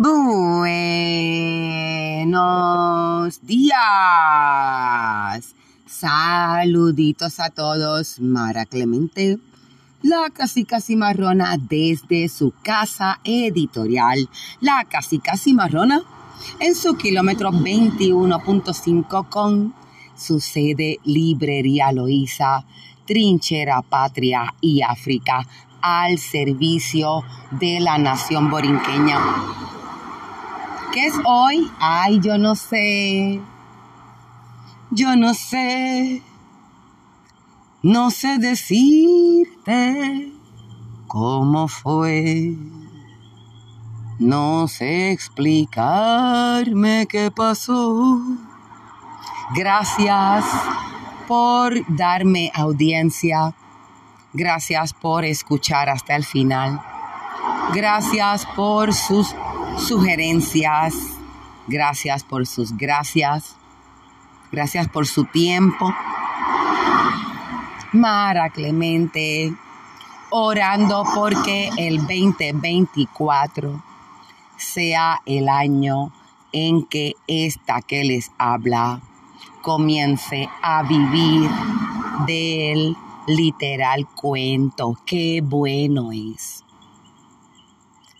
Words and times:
Buenos 0.00 0.30
días. 3.44 3.76
Saluditos 5.86 7.40
a 7.40 7.50
todos. 7.50 8.20
Mara 8.20 8.64
Clemente, 8.64 9.40
la 10.02 10.30
casica 10.32 10.80
cimarrona 10.80 11.56
desde 11.58 12.28
su 12.28 12.54
casa 12.62 13.18
editorial. 13.24 14.30
La 14.60 14.84
casica 14.88 15.36
cimarrona 15.36 16.02
en 16.60 16.76
su 16.76 16.96
kilómetro 16.96 17.50
21.5 17.50 19.28
con 19.28 19.74
su 20.14 20.38
sede 20.38 21.00
Librería 21.02 21.90
Loíza, 21.90 22.64
Trinchera 23.04 23.82
Patria 23.82 24.54
y 24.60 24.80
África 24.80 25.44
al 25.80 26.18
servicio 26.18 27.24
de 27.50 27.80
la 27.80 27.98
nación 27.98 28.48
borinqueña. 28.48 29.77
¿Qué 30.98 31.06
es 31.06 31.14
hoy? 31.24 31.70
Ay, 31.78 32.18
yo 32.18 32.38
no 32.38 32.56
sé. 32.56 33.40
Yo 34.90 35.14
no 35.14 35.32
sé. 35.32 36.24
No 37.84 38.10
sé 38.10 38.38
decirte 38.38 40.32
cómo 41.06 41.68
fue. 41.68 42.56
No 44.18 44.66
sé 44.66 45.12
explicarme 45.12 47.06
qué 47.08 47.30
pasó. 47.30 48.20
Gracias 49.54 50.44
por 51.28 51.74
darme 51.94 52.50
audiencia. 52.56 53.54
Gracias 54.32 54.92
por 54.94 55.24
escuchar 55.24 55.90
hasta 55.90 56.16
el 56.16 56.24
final. 56.24 56.82
Gracias 57.72 58.46
por 58.56 58.92
sus 58.92 59.32
sugerencias. 59.80 60.94
Gracias 61.66 62.24
por 62.24 62.46
sus 62.46 62.76
gracias. 62.76 63.56
Gracias 64.50 64.88
por 64.88 65.06
su 65.06 65.24
tiempo. 65.24 65.94
Mara 67.92 68.50
Clemente, 68.50 69.52
orando 70.30 71.04
porque 71.14 71.70
el 71.76 71.98
2024 71.98 73.82
sea 74.56 75.20
el 75.26 75.48
año 75.48 76.12
en 76.52 76.84
que 76.84 77.14
esta 77.26 77.82
que 77.82 78.04
les 78.04 78.30
habla 78.38 79.00
comience 79.62 80.48
a 80.62 80.82
vivir 80.82 81.50
del 82.26 82.96
literal 83.26 84.06
cuento. 84.14 84.96
Qué 85.04 85.40
bueno 85.42 86.10
es. 86.12 86.64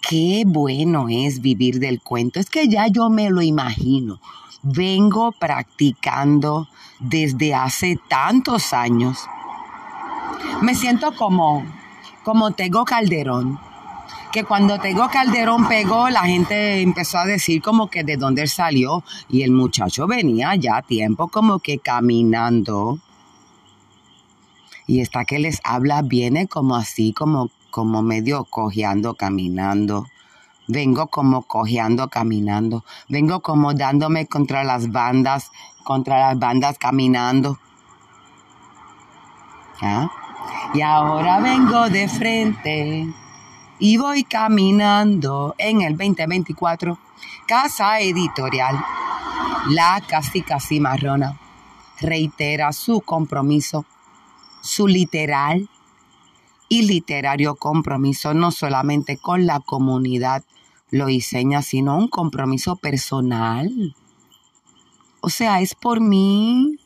Qué 0.08 0.44
bueno 0.46 1.08
es 1.10 1.42
vivir 1.42 1.80
del 1.80 2.00
cuento. 2.00 2.40
Es 2.40 2.48
que 2.48 2.66
ya 2.66 2.86
yo 2.86 3.10
me 3.10 3.28
lo 3.28 3.42
imagino. 3.42 4.20
Vengo 4.62 5.32
practicando 5.32 6.66
desde 6.98 7.54
hace 7.54 7.98
tantos 8.08 8.72
años. 8.72 9.18
Me 10.62 10.74
siento 10.74 11.14
como, 11.14 11.62
como 12.24 12.52
Tego 12.52 12.86
Calderón 12.86 13.60
que 14.32 14.44
cuando 14.44 14.78
Tego 14.78 15.08
Calderón 15.10 15.68
pegó, 15.68 16.10
la 16.10 16.22
gente 16.22 16.80
empezó 16.82 17.18
a 17.18 17.26
decir 17.26 17.62
como 17.62 17.88
que 17.88 18.04
de 18.04 18.16
dónde 18.16 18.42
él 18.42 18.48
salió 18.48 19.02
y 19.28 19.42
el 19.42 19.52
muchacho 19.52 20.06
venía 20.06 20.54
ya 20.54 20.82
tiempo 20.82 21.28
como 21.28 21.58
que 21.60 21.78
caminando. 21.78 22.98
Y 24.86 25.00
esta 25.00 25.24
que 25.24 25.38
les 25.38 25.60
habla 25.64 26.02
viene 26.02 26.46
como 26.46 26.76
así, 26.76 27.12
como, 27.12 27.50
como 27.70 28.02
medio 28.02 28.44
cojeando, 28.44 29.14
caminando. 29.14 30.06
Vengo 30.66 31.06
como 31.06 31.42
cojeando, 31.42 32.08
caminando. 32.08 32.84
Vengo 33.08 33.40
como 33.40 33.72
dándome 33.74 34.26
contra 34.26 34.64
las 34.64 34.90
bandas, 34.92 35.50
contra 35.84 36.18
las 36.18 36.38
bandas 36.38 36.78
caminando. 36.78 37.58
¿Ah? 39.80 40.10
Y 40.74 40.82
ahora 40.82 41.40
vengo 41.40 41.88
de 41.88 42.08
frente 42.08 43.06
y 43.78 43.96
voy 43.96 44.24
caminando 44.24 45.54
en 45.56 45.80
el 45.80 45.96
2024. 45.96 46.98
Casa 47.46 48.00
Editorial, 48.00 48.78
la 49.70 50.02
Castica 50.06 50.60
Cimarrona, 50.60 51.38
reitera 52.00 52.72
su 52.72 53.00
compromiso, 53.00 53.86
su 54.60 54.86
literal 54.86 55.68
y 56.68 56.82
literario 56.82 57.54
compromiso, 57.54 58.34
no 58.34 58.50
solamente 58.50 59.16
con 59.16 59.46
la 59.46 59.60
comunidad 59.60 60.44
loiseña, 60.90 61.62
sino 61.62 61.96
un 61.96 62.08
compromiso 62.08 62.76
personal. 62.76 63.94
O 65.20 65.30
sea, 65.30 65.60
es 65.60 65.74
por 65.74 66.00
mí. 66.00 66.78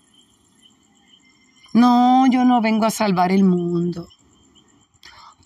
No, 1.73 2.27
yo 2.31 2.45
no 2.45 2.61
vengo 2.61 2.87
a 2.87 2.91
salvar 2.91 3.33
el 3.33 3.45
mundo. 3.45 4.09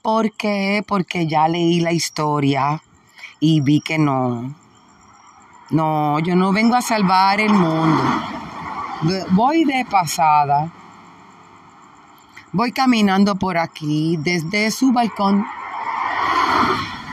¿Por 0.03 0.33
qué? 0.33 0.85
Porque 0.87 1.27
ya 1.27 1.49
leí 1.49 1.81
la 1.81 1.93
historia 1.93 2.83
y 3.41 3.61
vi 3.61 3.81
que 3.81 3.99
no. 3.99 4.55
No, 5.71 6.21
yo 6.21 6.37
no 6.37 6.53
vengo 6.53 6.77
a 6.77 6.83
salvar 6.83 7.41
el 7.41 7.53
mundo. 7.53 8.03
Voy 9.31 9.65
de 9.65 9.85
pasada. 9.91 10.73
Voy 12.57 12.73
caminando 12.73 13.35
por 13.37 13.59
aquí 13.59 14.17
desde 14.17 14.71
su 14.71 14.91
balcón. 14.91 15.45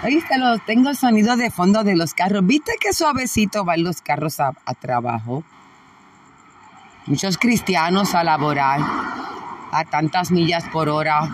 ¿Viste? 0.06 0.36
Tengo 0.66 0.90
el 0.90 0.96
sonido 0.96 1.36
de 1.36 1.52
fondo 1.52 1.84
de 1.84 1.98
los 1.98 2.14
carros. 2.14 2.48
¿Viste 2.48 2.76
qué 2.80 2.94
suavecito 2.94 3.66
van 3.66 3.84
los 3.84 4.02
carros 4.02 4.40
a, 4.40 4.53
a 4.66 4.74
trabajo? 4.74 5.44
Muchos 7.08 7.38
cristianos 7.38 8.16
a 8.16 8.24
laborar 8.24 8.80
a 9.74 9.84
tantas 9.84 10.32
millas 10.32 10.64
por 10.72 10.88
hora 10.88 11.30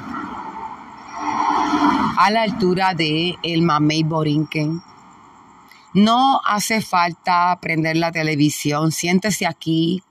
a 2.17 2.31
la 2.31 2.41
altura 2.41 2.95
de 2.95 3.35
el 3.43 3.61
Mamey 3.61 4.01
Borinquen. 4.01 4.81
No 5.93 6.41
hace 6.45 6.81
falta 6.81 7.55
prender 7.61 7.95
la 7.95 8.11
televisión, 8.11 8.91
siéntese 8.91 9.45
aquí. 9.45 10.01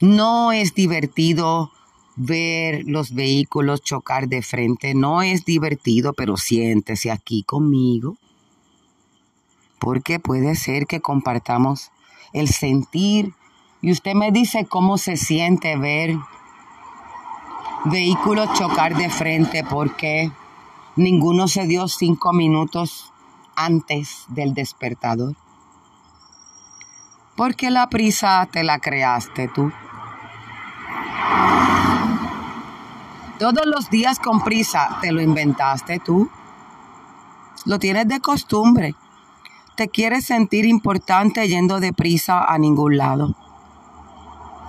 No 0.00 0.50
es 0.52 0.72
divertido 0.72 1.72
ver 2.16 2.82
los 2.86 3.14
vehículos 3.14 3.82
chocar 3.82 4.28
de 4.28 4.42
frente, 4.42 4.94
no 4.94 5.22
es 5.22 5.44
divertido, 5.44 6.12
pero 6.12 6.36
siéntese 6.36 7.10
aquí 7.10 7.42
conmigo. 7.42 8.16
Porque 9.78 10.18
puede 10.18 10.54
ser 10.56 10.86
que 10.86 11.00
compartamos 11.00 11.90
el 12.32 12.48
sentir 12.48 13.34
y 13.82 13.92
usted 13.92 14.14
me 14.14 14.30
dice 14.30 14.66
cómo 14.66 14.98
se 14.98 15.16
siente 15.16 15.76
ver 15.76 16.16
vehículos 17.86 18.52
chocar 18.52 18.94
de 18.94 19.08
frente 19.08 19.64
porque 19.64 20.30
ninguno 20.96 21.48
se 21.48 21.66
dio 21.66 21.88
cinco 21.88 22.32
minutos 22.32 23.12
antes 23.56 24.24
del 24.28 24.52
despertador. 24.52 25.34
Porque 27.36 27.70
la 27.70 27.88
prisa 27.88 28.46
te 28.52 28.64
la 28.64 28.80
creaste 28.80 29.48
tú. 29.48 29.72
Todos 33.40 33.64
los 33.64 33.88
días 33.88 34.18
con 34.18 34.44
prisa 34.44 34.98
te 35.00 35.12
lo 35.12 35.22
inventaste 35.22 35.98
tú. 35.98 36.28
Lo 37.64 37.78
tienes 37.78 38.06
de 38.06 38.20
costumbre. 38.20 38.94
Te 39.76 39.88
quieres 39.88 40.26
sentir 40.26 40.66
importante 40.66 41.48
yendo 41.48 41.80
de 41.80 41.94
prisa 41.94 42.44
a 42.44 42.58
ningún 42.58 42.98
lado. 42.98 43.34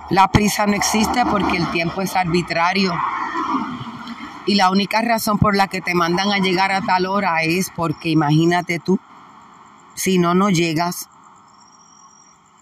La 0.08 0.28
prisa 0.28 0.64
no 0.64 0.72
existe 0.72 1.26
porque 1.26 1.58
el 1.58 1.70
tiempo 1.70 2.00
es 2.00 2.16
arbitrario. 2.16 2.94
Y 4.46 4.54
la 4.54 4.70
única 4.70 5.02
razón 5.02 5.38
por 5.38 5.54
la 5.54 5.68
que 5.68 5.82
te 5.82 5.92
mandan 5.92 6.32
a 6.32 6.38
llegar 6.38 6.72
a 6.72 6.80
tal 6.80 7.04
hora 7.04 7.42
es 7.42 7.70
porque 7.76 8.08
imagínate 8.08 8.78
tú, 8.78 8.98
si 9.94 10.16
no, 10.16 10.34
no 10.34 10.48
llegas. 10.48 11.10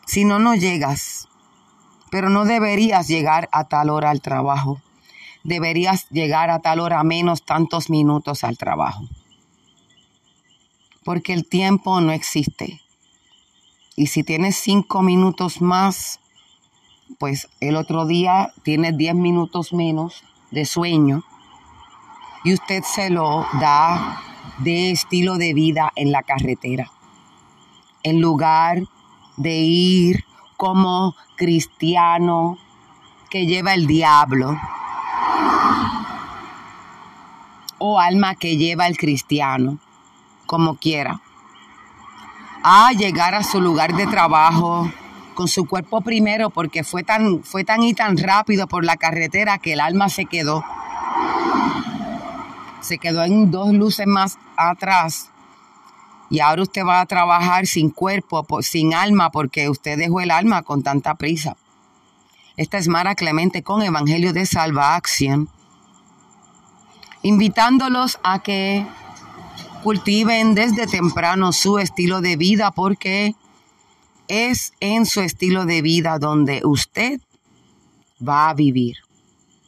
Si 0.07 0.25
no, 0.25 0.41
no 0.41 0.57
llegas. 0.57 1.29
Pero 2.11 2.31
no 2.31 2.47
deberías 2.47 3.07
llegar 3.07 3.49
a 3.53 3.63
tal 3.63 3.91
hora 3.91 4.11
al 4.11 4.21
trabajo. 4.21 4.81
Deberías 5.43 6.09
llegar 6.11 6.51
a 6.51 6.61
tal 6.61 6.81
hora 6.81 7.03
menos 7.03 7.43
tantos 7.43 7.91
minutos 7.91 8.45
al 8.45 8.59
trabajo. 8.59 9.05
Porque 11.05 11.33
el 11.33 11.49
tiempo 11.49 12.01
no 12.01 12.13
existe. 12.13 12.81
Y 13.97 14.09
si 14.09 14.23
tienes 14.23 14.57
cinco 14.57 15.03
minutos 15.03 15.61
más, 15.61 16.21
pues 17.19 17.49
el 17.61 17.77
otro 17.77 18.07
día 18.07 18.53
tiene 18.63 18.93
10 18.93 19.15
minutos 19.15 19.73
menos 19.73 20.25
de 20.51 20.65
sueño 20.65 21.23
y 22.45 22.55
usted 22.55 22.83
se 22.83 23.11
lo 23.11 23.47
da 23.61 24.23
de 24.59 24.91
estilo 24.91 25.37
de 25.37 25.53
vida 25.53 25.93
en 25.97 26.13
la 26.13 26.23
carretera. 26.23 26.91
En 28.03 28.21
lugar 28.21 28.83
de 29.37 29.59
ir 29.59 30.25
como 30.57 31.15
cristiano 31.37 32.59
que 33.29 33.47
lleva 33.47 33.75
el 33.75 33.87
diablo 33.87 34.59
o 37.81 37.99
alma 37.99 38.37
que 38.37 38.57
lleva 38.57 38.87
el 38.87 38.97
cristiano, 38.97 39.79
como 40.47 40.77
quiera. 40.77 41.21
a 42.63 42.93
llegar 42.93 43.35
a 43.35 43.43
su 43.43 43.61
lugar 43.61 43.95
de 43.97 44.07
trabajo 44.07 44.93
con 45.35 45.49
su 45.49 45.65
cuerpo 45.67 46.03
primero 46.03 46.51
porque 46.51 46.85
fue 46.85 47.03
tan, 47.03 47.43
fue 47.43 47.65
tan 47.65 47.83
y 47.83 47.95
tan 47.95 48.19
rápido 48.19 48.67
por 48.67 48.85
la 48.85 48.99
carretera 48.99 49.57
que 49.57 49.73
el 49.73 49.81
alma 49.81 50.11
se 50.11 50.27
quedó. 50.27 50.63
Se 52.83 52.99
quedó 52.99 53.25
en 53.25 53.51
dos 53.51 53.73
luces 53.73 54.07
más 54.07 54.39
atrás. 54.57 55.31
Y 56.29 56.41
ahora 56.41 56.63
usted 56.63 56.85
va 56.85 57.01
a 57.01 57.07
trabajar 57.07 57.67
sin 57.67 57.89
cuerpo, 57.89 58.47
sin 58.61 58.93
alma, 58.93 59.31
porque 59.31 59.71
usted 59.71 59.99
dejó 59.99 60.21
el 60.21 60.31
alma 60.31 60.63
con 60.63 60.83
tanta 60.83 61.15
prisa. 61.15 61.57
Esta 62.57 62.77
es 62.77 62.89
Mara 62.89 63.15
Clemente 63.15 63.63
con 63.63 63.83
Evangelio 63.83 64.35
de 64.35 64.45
Salva 64.45 64.95
Acción, 64.95 65.49
invitándolos 67.23 68.19
a 68.23 68.43
que 68.43 68.87
cultiven 69.83 70.55
desde 70.55 70.87
temprano 70.87 71.53
su 71.53 71.79
estilo 71.79 72.21
de 72.21 72.37
vida 72.37 72.71
porque 72.71 73.35
es 74.29 74.73
en 74.81 75.07
su 75.07 75.21
estilo 75.21 75.65
de 75.65 75.83
vida 75.83 76.19
donde 76.19 76.63
usted 76.65 77.21
va 78.27 78.49
a 78.49 78.55
vivir. 78.55 78.97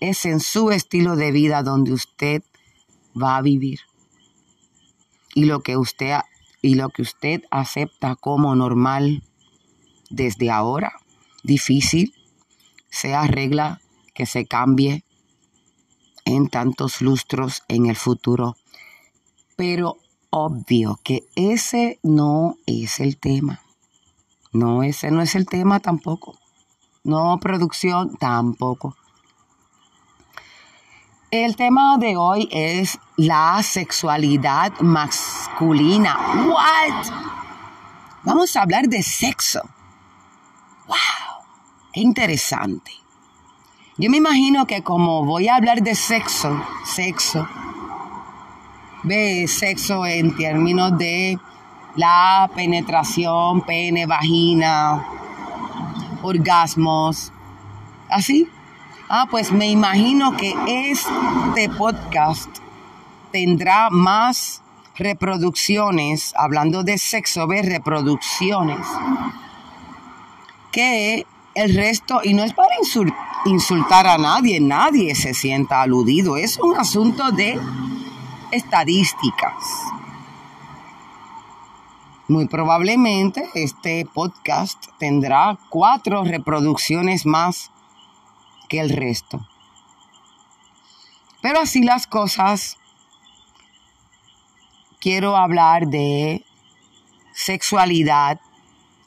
Es 0.00 0.25
en 0.25 0.40
su 0.40 0.70
estilo 0.70 1.16
de 1.16 1.32
vida 1.32 1.62
donde 1.62 1.93
usted 1.93 2.43
va 3.20 3.37
a 3.37 3.43
vivir. 3.43 3.81
Y 5.34 5.44
lo 5.46 5.62
que 5.62 5.76
usted 5.76 6.19
y 6.60 6.76
lo 6.76 6.90
que 6.90 7.02
usted 7.02 7.43
acepta 7.50 8.14
como 8.14 8.54
normal 8.54 9.25
desde 10.10 10.50
ahora, 10.50 10.93
difícil, 11.43 12.14
sea 12.88 13.26
regla 13.26 13.81
que 14.14 14.26
se 14.26 14.46
cambie 14.46 15.04
en 16.25 16.49
tantos 16.49 17.01
lustros 17.01 17.63
en 17.69 17.87
el 17.87 17.97
futuro. 17.97 18.57
Pero 19.57 19.99
obvio 20.31 20.99
que 21.03 21.25
ese 21.35 21.99
no 22.03 22.57
es 22.67 23.01
el 23.01 23.19
tema. 23.19 23.61
No, 24.53 24.83
ese 24.83 25.11
no 25.11 25.23
es 25.23 25.35
el 25.35 25.47
tema 25.47 25.81
tampoco. 25.81 26.39
No, 27.05 27.39
producción 27.41 28.17
tampoco. 28.17 28.97
El 31.31 31.57
tema 31.57 31.97
de 31.97 32.17
hoy 32.17 32.49
es 32.53 32.99
la 33.17 33.63
sexualidad 33.63 34.79
masculina. 34.81 36.19
What? 36.47 37.07
Vamos 38.25 38.55
a 38.55 38.63
hablar 38.63 38.87
de 38.89 39.03
sexo. 39.03 39.63
Qué 41.93 42.01
interesante. 42.01 43.01
Yo 44.02 44.10
me 44.10 44.16
imagino 44.16 44.66
que 44.66 44.82
como 44.82 45.25
voy 45.25 45.46
a 45.46 45.54
hablar 45.54 45.81
de 45.81 45.94
sexo, 45.94 46.60
sexo, 46.84 47.49
ve 49.04 49.46
sexo 49.46 50.04
en 50.04 50.34
términos 50.34 50.99
de 50.99 51.38
la 51.94 52.50
penetración, 52.52 53.60
pene, 53.60 54.06
vagina, 54.06 55.06
orgasmos, 56.20 57.32
así. 58.10 58.49
Ah, 59.08 59.28
pues 59.31 59.52
me 59.52 59.70
imagino 59.70 60.37
que 60.37 60.52
este 60.66 61.69
podcast 61.69 62.50
tendrá 63.31 63.88
más 63.88 64.62
reproducciones, 64.96 66.34
hablando 66.37 66.82
de 66.82 66.99
sexo, 66.99 67.46
ve 67.46 67.62
reproducciones, 67.62 68.84
que 70.72 71.25
el 71.54 71.76
resto, 71.76 72.20
y 72.25 72.34
no 72.34 72.43
es 72.43 72.52
para 72.52 72.76
insultar 72.81 73.31
a 73.44 74.19
nadie, 74.19 74.61
nadie 74.61 75.15
se 75.15 75.35
sienta 75.35 75.83
aludido, 75.83 76.37
es 76.37 76.59
un 76.59 76.77
asunto 76.77 77.33
de 77.33 77.59
estadísticas. 78.53 79.55
Muy 82.29 82.47
probablemente 82.47 83.49
este 83.55 84.06
podcast 84.06 84.87
tendrá 84.99 85.59
cuatro 85.71 86.23
reproducciones 86.25 87.27
más 87.27 87.71
que 88.69 88.79
el 88.79 88.91
resto. 88.91 89.47
Pero 91.41 91.61
así 91.61 91.83
las 91.83 92.06
cosas, 92.06 92.79
quiero 95.00 95.37
hablar 95.37 95.88
de 95.88 96.45
sexualidad 97.33 98.41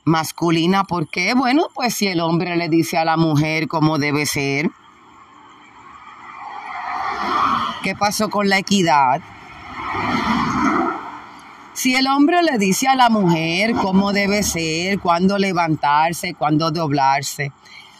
masculina, 0.06 0.84
porque 0.84 1.34
bueno, 1.34 1.68
pues 1.74 1.96
si 1.96 2.08
el 2.08 2.22
hombre 2.22 2.56
le 2.56 2.70
dice 2.70 2.98
a 2.98 3.06
la 3.06 3.18
mujer 3.18 3.68
cómo 3.68 3.98
debe 3.98 4.26
ser, 4.26 4.70
¿qué 7.84 7.96
pasó 7.96 8.30
con 8.30 8.48
la 8.48 8.60
equidad? 8.60 9.22
Si 11.74 11.94
el 11.96 12.08
hombre 12.08 12.42
le 12.42 12.58
dice 12.58 12.88
a 12.88 12.96
la 12.96 13.10
mujer 13.10 13.74
cómo 13.74 14.14
debe 14.14 14.44
ser, 14.44 15.00
cuándo 15.00 15.38
levantarse, 15.38 16.34
cuándo 16.34 16.72
doblarse, 16.72 17.52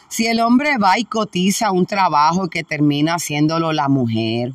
si 0.08 0.28
el 0.28 0.40
hombre 0.40 0.78
va 0.78 0.98
y 0.98 1.04
cotiza 1.04 1.72
un 1.72 1.86
trabajo 1.86 2.48
que 2.48 2.64
termina 2.64 3.16
haciéndolo 3.16 3.74
la 3.74 3.90
mujer, 3.90 4.54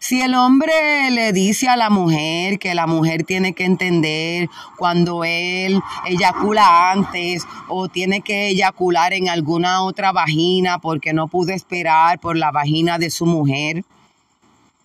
si 0.00 0.22
el 0.22 0.34
hombre 0.34 1.10
le 1.10 1.34
dice 1.34 1.68
a 1.68 1.76
la 1.76 1.90
mujer 1.90 2.58
que 2.58 2.74
la 2.74 2.86
mujer 2.86 3.24
tiene 3.24 3.52
que 3.52 3.66
entender 3.66 4.48
cuando 4.78 5.24
él 5.24 5.82
eyacula 6.06 6.90
antes 6.90 7.46
o 7.68 7.86
tiene 7.88 8.22
que 8.22 8.48
eyacular 8.48 9.12
en 9.12 9.28
alguna 9.28 9.82
otra 9.82 10.10
vagina 10.10 10.78
porque 10.78 11.12
no 11.12 11.28
pudo 11.28 11.52
esperar 11.52 12.18
por 12.18 12.38
la 12.38 12.50
vagina 12.50 12.98
de 12.98 13.10
su 13.10 13.26
mujer, 13.26 13.84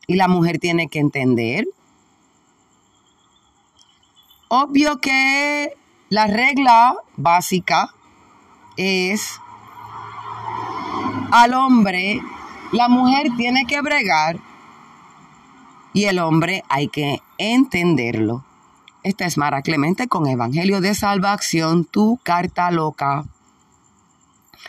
y 0.05 0.15
la 0.15 0.27
mujer 0.27 0.59
tiene 0.59 0.89
que 0.89 0.99
entender. 0.99 1.65
Obvio 4.49 4.99
que 4.99 5.73
la 6.09 6.27
regla 6.27 6.93
básica 7.15 7.89
es 8.75 9.39
al 11.31 11.53
hombre, 11.53 12.21
la 12.73 12.89
mujer 12.89 13.29
tiene 13.37 13.65
que 13.65 13.81
bregar 13.81 14.39
y 15.95 16.05
el 16.05 16.19
hombre 16.19 16.65
hay 16.67 16.89
que 16.89 17.21
entenderlo. 17.37 18.43
Esta 19.01 19.25
es 19.25 19.37
Mara 19.37 19.61
Clemente 19.61 20.09
con 20.09 20.27
Evangelio 20.27 20.81
de 20.81 20.93
Salvación, 20.93 21.85
tu 21.85 22.19
carta 22.21 22.69
loca. 22.69 23.23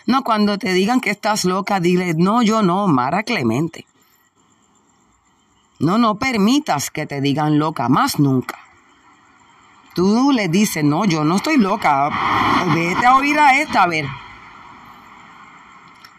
No, 0.06 0.22
cuando 0.22 0.56
te 0.56 0.72
digan 0.72 1.00
que 1.00 1.10
estás 1.10 1.44
loca, 1.44 1.80
dile, 1.80 2.14
no, 2.14 2.42
yo 2.42 2.62
no, 2.62 2.86
Mara 2.86 3.24
Clemente. 3.24 3.86
No, 5.80 5.98
no 5.98 6.14
permitas 6.14 6.92
que 6.92 7.06
te 7.06 7.20
digan 7.20 7.58
loca, 7.58 7.88
más 7.88 8.20
nunca. 8.20 8.60
Tú 9.96 10.30
le 10.30 10.46
dices, 10.46 10.84
no, 10.84 11.06
yo 11.06 11.24
no 11.24 11.36
estoy 11.36 11.56
loca, 11.56 12.08
vete 12.72 13.04
a 13.04 13.16
oír 13.16 13.36
a 13.40 13.60
esta, 13.60 13.82
a 13.82 13.88
ver. 13.88 14.06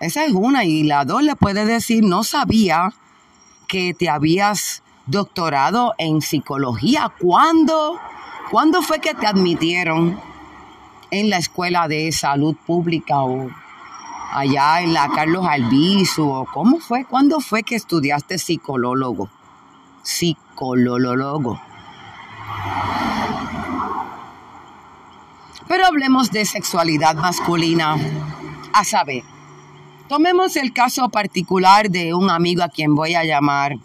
Esa 0.01 0.25
es 0.25 0.33
una, 0.33 0.65
y 0.65 0.83
la 0.83 1.05
dos 1.05 1.23
le 1.23 1.37
puede 1.37 1.65
decir, 1.65 2.03
no 2.03 2.25
sabía 2.25 2.93
que 3.69 3.93
te 3.93 4.09
habías 4.09 4.83
doctorado 5.07 5.93
en 5.97 6.21
psicología. 6.21 7.11
¿Cuándo, 7.19 7.99
¿Cuándo 8.51 8.81
fue 8.81 8.99
que 8.99 9.13
te 9.13 9.25
admitieron 9.25 10.19
en 11.09 11.29
la 11.29 11.37
escuela 11.37 11.87
de 11.87 12.11
salud 12.11 12.55
pública 12.65 13.23
o 13.23 13.49
allá 14.31 14.81
en 14.81 14.93
la 14.93 15.09
Carlos 15.09 15.45
Albizu? 15.47 16.29
¿O 16.29 16.45
cómo 16.45 16.79
fue? 16.79 17.05
¿Cuándo 17.05 17.39
fue 17.39 17.63
que 17.63 17.75
estudiaste 17.75 18.37
psicólogo? 18.37 19.29
Psicólogo. 20.03 21.59
Pero 25.67 25.85
hablemos 25.85 26.31
de 26.31 26.45
sexualidad 26.45 27.15
masculina. 27.15 27.97
A 28.73 28.83
saber, 28.83 29.23
tomemos 30.07 30.55
el 30.55 30.71
caso 30.71 31.09
particular 31.09 31.89
de 31.89 32.13
un 32.13 32.29
amigo 32.29 32.63
a 32.63 32.69
quien 32.69 32.95
voy 32.95 33.15
a 33.15 33.23
llamar 33.23 33.77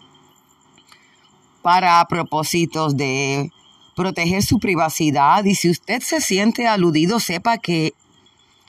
para 1.63 2.05
propósitos 2.05 2.95
de 2.95 3.51
proteger 3.95 4.43
su 4.43 4.59
privacidad 4.59 5.43
y 5.45 5.55
si 5.55 5.69
usted 5.69 6.01
se 6.01 6.21
siente 6.21 6.67
aludido, 6.67 7.19
sepa 7.19 7.57
que 7.57 7.93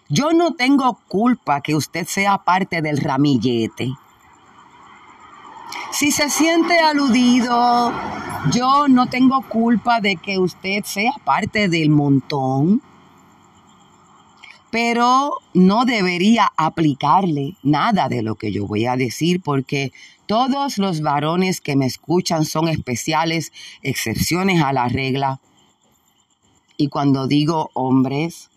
yo 0.09 0.33
no 0.33 0.55
tengo 0.55 0.99
culpa 1.09 1.61
que 1.61 1.75
usted 1.75 2.07
sea 2.07 2.39
parte 2.39 2.81
del 2.83 2.99
ramillete. 2.99 3.91
Si 5.91 6.13
se 6.13 6.31
siente 6.31 6.79
aludido, 6.79 7.93
yo 8.53 8.87
no 8.89 9.09
tengo 9.09 9.43
culpa 9.43 10.01
de 10.01 10.17
que 10.17 10.39
usted 10.39 10.85
sea 10.85 11.13
parte 11.25 11.69
del 11.69 11.91
montón, 11.91 12.83
pero 14.71 15.39
no 15.55 15.85
debería 15.85 16.51
aplicarle 16.57 17.57
nada 17.63 18.09
de 18.09 18.23
lo 18.23 18.35
que 18.35 18.53
yo 18.53 18.67
voy 18.67 18.87
a 18.87 18.97
decir 18.97 19.41
porque 19.41 19.93
todos 20.27 20.79
los 20.79 21.01
varones 21.01 21.61
que 21.61 21.77
me 21.77 21.87
escuchan 21.87 22.45
son 22.45 22.69
especiales, 22.69 23.53
excepciones 23.83 24.63
a 24.63 24.73
la 24.73 24.89
regla. 24.89 25.41
Y 26.77 26.89
cuando 26.89 27.27
digo 27.27 27.71
hombres, 27.75 28.51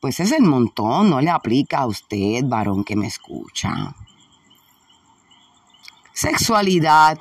pues 0.00 0.20
es 0.20 0.32
el 0.32 0.42
montón, 0.42 1.10
no 1.10 1.20
le 1.20 1.30
aplica 1.30 1.78
a 1.78 1.86
usted, 1.86 2.44
varón 2.44 2.84
que 2.84 2.96
me 2.96 3.06
escucha. 3.06 3.94
Sexualidad 6.12 7.18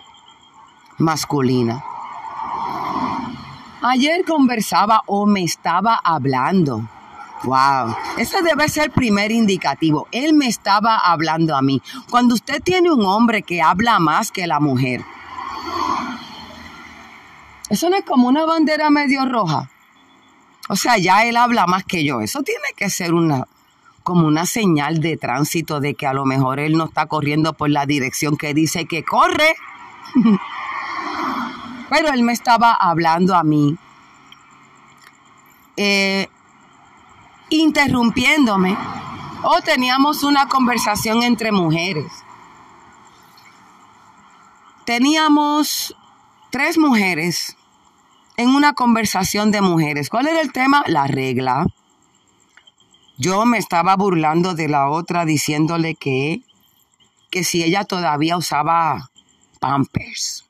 masculina. 0.98 1.84
Ayer 3.82 4.26
conversaba 4.26 5.04
o 5.06 5.26
me 5.26 5.44
estaba 5.44 5.96
hablando. 5.96 6.90
Wow, 7.46 7.96
ese 8.18 8.42
debe 8.42 8.68
ser 8.68 8.86
el 8.86 8.92
primer 8.92 9.32
indicativo. 9.32 10.08
Él 10.12 10.34
me 10.34 10.48
estaba 10.48 10.98
hablando 10.98 11.56
a 11.56 11.62
mí. 11.62 11.82
Cuando 12.10 12.34
usted 12.34 12.62
tiene 12.62 12.92
un 12.92 13.06
hombre 13.06 13.44
que 13.44 13.62
habla 13.62 14.00
más 14.00 14.32
que 14.32 14.48
la 14.48 14.60
mujer, 14.60 15.04
eso 17.70 17.90
no 17.90 17.98
es 17.98 18.04
como 18.04 18.28
una 18.28 18.46
bandera 18.46 18.90
medio 18.90 19.26
roja. 19.26 19.70
O 20.70 20.76
sea, 20.76 20.98
ya 20.98 21.26
él 21.26 21.38
habla 21.38 21.68
más 21.68 21.84
que 21.84 22.04
yo. 22.04 22.22
Eso 22.22 22.42
tiene 22.42 22.70
que 22.76 22.90
ser 22.90 23.14
una 23.14 23.48
como 24.02 24.28
una 24.28 24.46
señal 24.46 25.00
de 25.00 25.18
tránsito 25.18 25.80
de 25.80 25.96
que 25.96 26.06
a 26.06 26.14
lo 26.14 26.26
mejor 26.26 26.60
él 26.60 26.78
no 26.78 26.86
está 26.86 27.08
corriendo 27.08 27.54
por 27.54 27.72
la 27.72 27.88
dirección 27.88 28.38
que 28.38 28.54
dice 28.54 28.86
que 28.86 29.04
corre. 29.04 29.56
Pero 31.90 32.10
él 32.10 32.22
me 32.24 32.34
estaba 32.34 32.72
hablando 32.74 33.36
a 33.36 33.44
mí, 33.44 33.78
eh, 35.78 36.30
interrumpiéndome. 37.50 38.78
O 39.44 39.62
teníamos 39.62 40.24
una 40.24 40.48
conversación 40.48 41.24
entre 41.24 41.52
mujeres. 41.52 42.12
Teníamos 44.86 45.96
tres 46.52 46.78
mujeres 46.78 47.58
en 48.38 48.50
una 48.50 48.74
conversación 48.74 49.52
de 49.52 49.62
mujeres. 49.62 50.10
¿Cuál 50.10 50.28
era 50.28 50.42
el 50.42 50.52
tema? 50.52 50.84
La 50.88 51.08
regla. 51.08 51.68
Yo 53.18 53.46
me 53.46 53.58
estaba 53.58 53.96
burlando 53.96 54.56
de 54.56 54.68
la 54.68 54.90
otra 54.90 55.26
diciéndole 55.26 55.96
que, 55.96 56.42
que 57.30 57.44
si 57.44 57.64
ella 57.64 57.86
todavía 57.86 58.38
usaba 58.38 59.12
pampers. 59.60 60.46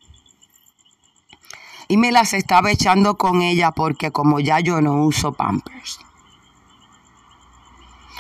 Y 1.88 1.98
me 1.98 2.12
las 2.12 2.34
estaba 2.34 2.72
echando 2.72 3.18
con 3.18 3.42
ella 3.42 3.72
porque 3.72 4.12
como 4.12 4.40
ya 4.40 4.60
yo 4.60 4.82
no 4.82 5.04
uso 5.06 5.34
pampers. 5.34 6.00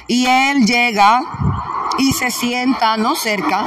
Y 0.07 0.27
él 0.27 0.65
llega 0.65 1.21
y 1.97 2.11
se 2.13 2.29
sienta, 2.29 2.97
no 2.97 3.15
cerca, 3.15 3.65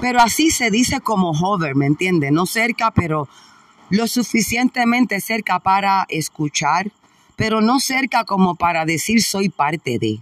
pero 0.00 0.20
así 0.20 0.50
se 0.50 0.70
dice 0.70 1.00
como 1.00 1.30
hover, 1.30 1.74
¿me 1.74 1.86
entiende? 1.86 2.30
No 2.30 2.46
cerca, 2.46 2.92
pero 2.92 3.28
lo 3.90 4.06
suficientemente 4.06 5.20
cerca 5.20 5.58
para 5.58 6.06
escuchar, 6.08 6.92
pero 7.36 7.60
no 7.60 7.80
cerca 7.80 8.24
como 8.24 8.54
para 8.54 8.84
decir 8.84 9.22
soy 9.22 9.48
parte 9.48 9.98
de. 9.98 10.20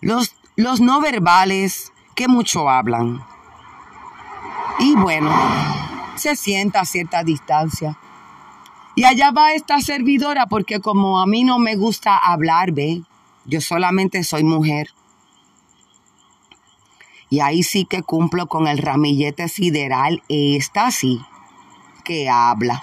Los, 0.00 0.34
los 0.56 0.80
no 0.80 1.00
verbales 1.00 1.92
que 2.14 2.28
mucho 2.28 2.68
hablan. 2.68 3.24
Y 4.78 4.94
bueno, 4.94 5.30
se 6.16 6.36
sienta 6.36 6.80
a 6.80 6.84
cierta 6.84 7.22
distancia. 7.24 7.96
Y 8.94 9.04
allá 9.04 9.30
va 9.30 9.52
esta 9.52 9.80
servidora 9.80 10.46
porque 10.46 10.80
como 10.80 11.20
a 11.20 11.26
mí 11.26 11.44
no 11.44 11.58
me 11.58 11.76
gusta 11.76 12.16
hablar, 12.16 12.72
ve, 12.72 13.02
yo 13.46 13.60
solamente 13.60 14.24
soy 14.24 14.44
mujer. 14.44 14.90
Y 17.28 17.40
ahí 17.40 17.62
sí 17.62 17.84
que 17.84 18.02
cumplo 18.02 18.46
con 18.46 18.66
el 18.68 18.78
ramillete 18.78 19.48
sideral, 19.48 20.22
esta 20.28 20.90
sí 20.90 21.20
que 22.04 22.28
habla. 22.28 22.82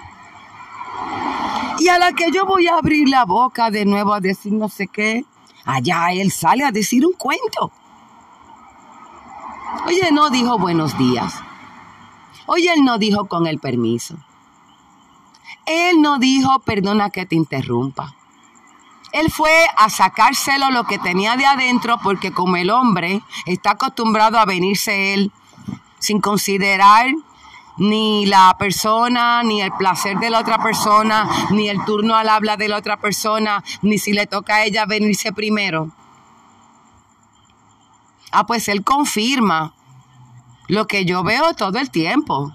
Y 1.78 1.88
a 1.88 1.98
la 1.98 2.12
que 2.12 2.30
yo 2.30 2.44
voy 2.46 2.66
a 2.66 2.76
abrir 2.76 3.08
la 3.08 3.24
boca 3.24 3.70
de 3.70 3.84
nuevo 3.84 4.14
a 4.14 4.20
decir 4.20 4.52
no 4.52 4.68
sé 4.68 4.86
qué, 4.86 5.24
allá 5.64 6.12
él 6.12 6.30
sale 6.30 6.64
a 6.64 6.70
decir 6.70 7.04
un 7.06 7.14
cuento. 7.14 7.72
Oye, 9.86 10.12
no 10.12 10.30
dijo 10.30 10.58
buenos 10.58 10.96
días. 10.96 11.34
Oye, 12.46 12.72
él 12.72 12.84
no 12.84 12.98
dijo 12.98 13.26
con 13.26 13.46
el 13.46 13.58
permiso. 13.58 14.16
Él 15.66 16.00
no 16.00 16.18
dijo 16.18 16.58
perdona 16.60 17.10
que 17.10 17.26
te 17.26 17.34
interrumpa. 17.34 18.14
Él 19.14 19.30
fue 19.30 19.52
a 19.76 19.90
sacárselo 19.90 20.72
lo 20.72 20.84
que 20.84 20.98
tenía 20.98 21.36
de 21.36 21.46
adentro 21.46 21.98
porque 22.02 22.32
como 22.32 22.56
el 22.56 22.68
hombre 22.68 23.22
está 23.46 23.70
acostumbrado 23.70 24.40
a 24.40 24.44
venirse 24.44 25.14
él 25.14 25.30
sin 26.00 26.20
considerar 26.20 27.06
ni 27.76 28.26
la 28.26 28.56
persona, 28.58 29.44
ni 29.44 29.62
el 29.62 29.70
placer 29.70 30.18
de 30.18 30.30
la 30.30 30.40
otra 30.40 30.60
persona, 30.60 31.28
ni 31.50 31.68
el 31.68 31.84
turno 31.84 32.16
al 32.16 32.28
habla 32.28 32.56
de 32.56 32.66
la 32.66 32.76
otra 32.76 32.96
persona, 32.96 33.62
ni 33.82 33.98
si 33.98 34.12
le 34.12 34.26
toca 34.26 34.56
a 34.56 34.64
ella 34.64 34.84
venirse 34.84 35.32
primero. 35.32 35.92
Ah, 38.32 38.46
pues 38.46 38.66
él 38.66 38.82
confirma 38.82 39.74
lo 40.66 40.88
que 40.88 41.04
yo 41.04 41.22
veo 41.22 41.54
todo 41.54 41.78
el 41.78 41.88
tiempo. 41.92 42.52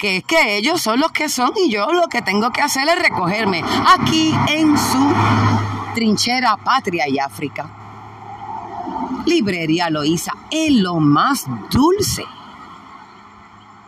Que 0.00 0.16
es 0.16 0.24
que 0.24 0.56
ellos 0.56 0.80
son 0.80 0.98
los 0.98 1.12
que 1.12 1.28
son 1.28 1.52
y 1.62 1.70
yo 1.70 1.92
lo 1.92 2.08
que 2.08 2.22
tengo 2.22 2.50
que 2.50 2.62
hacer 2.62 2.88
es 2.88 2.98
recogerme 2.98 3.62
aquí 3.86 4.34
en 4.48 4.78
su 4.78 5.12
trinchera 5.94 6.56
patria 6.56 7.06
y 7.06 7.18
África. 7.18 7.70
Librería 9.26 9.90
Loíza 9.90 10.32
en 10.50 10.82
lo 10.82 11.00
más 11.00 11.44
dulce 11.70 12.24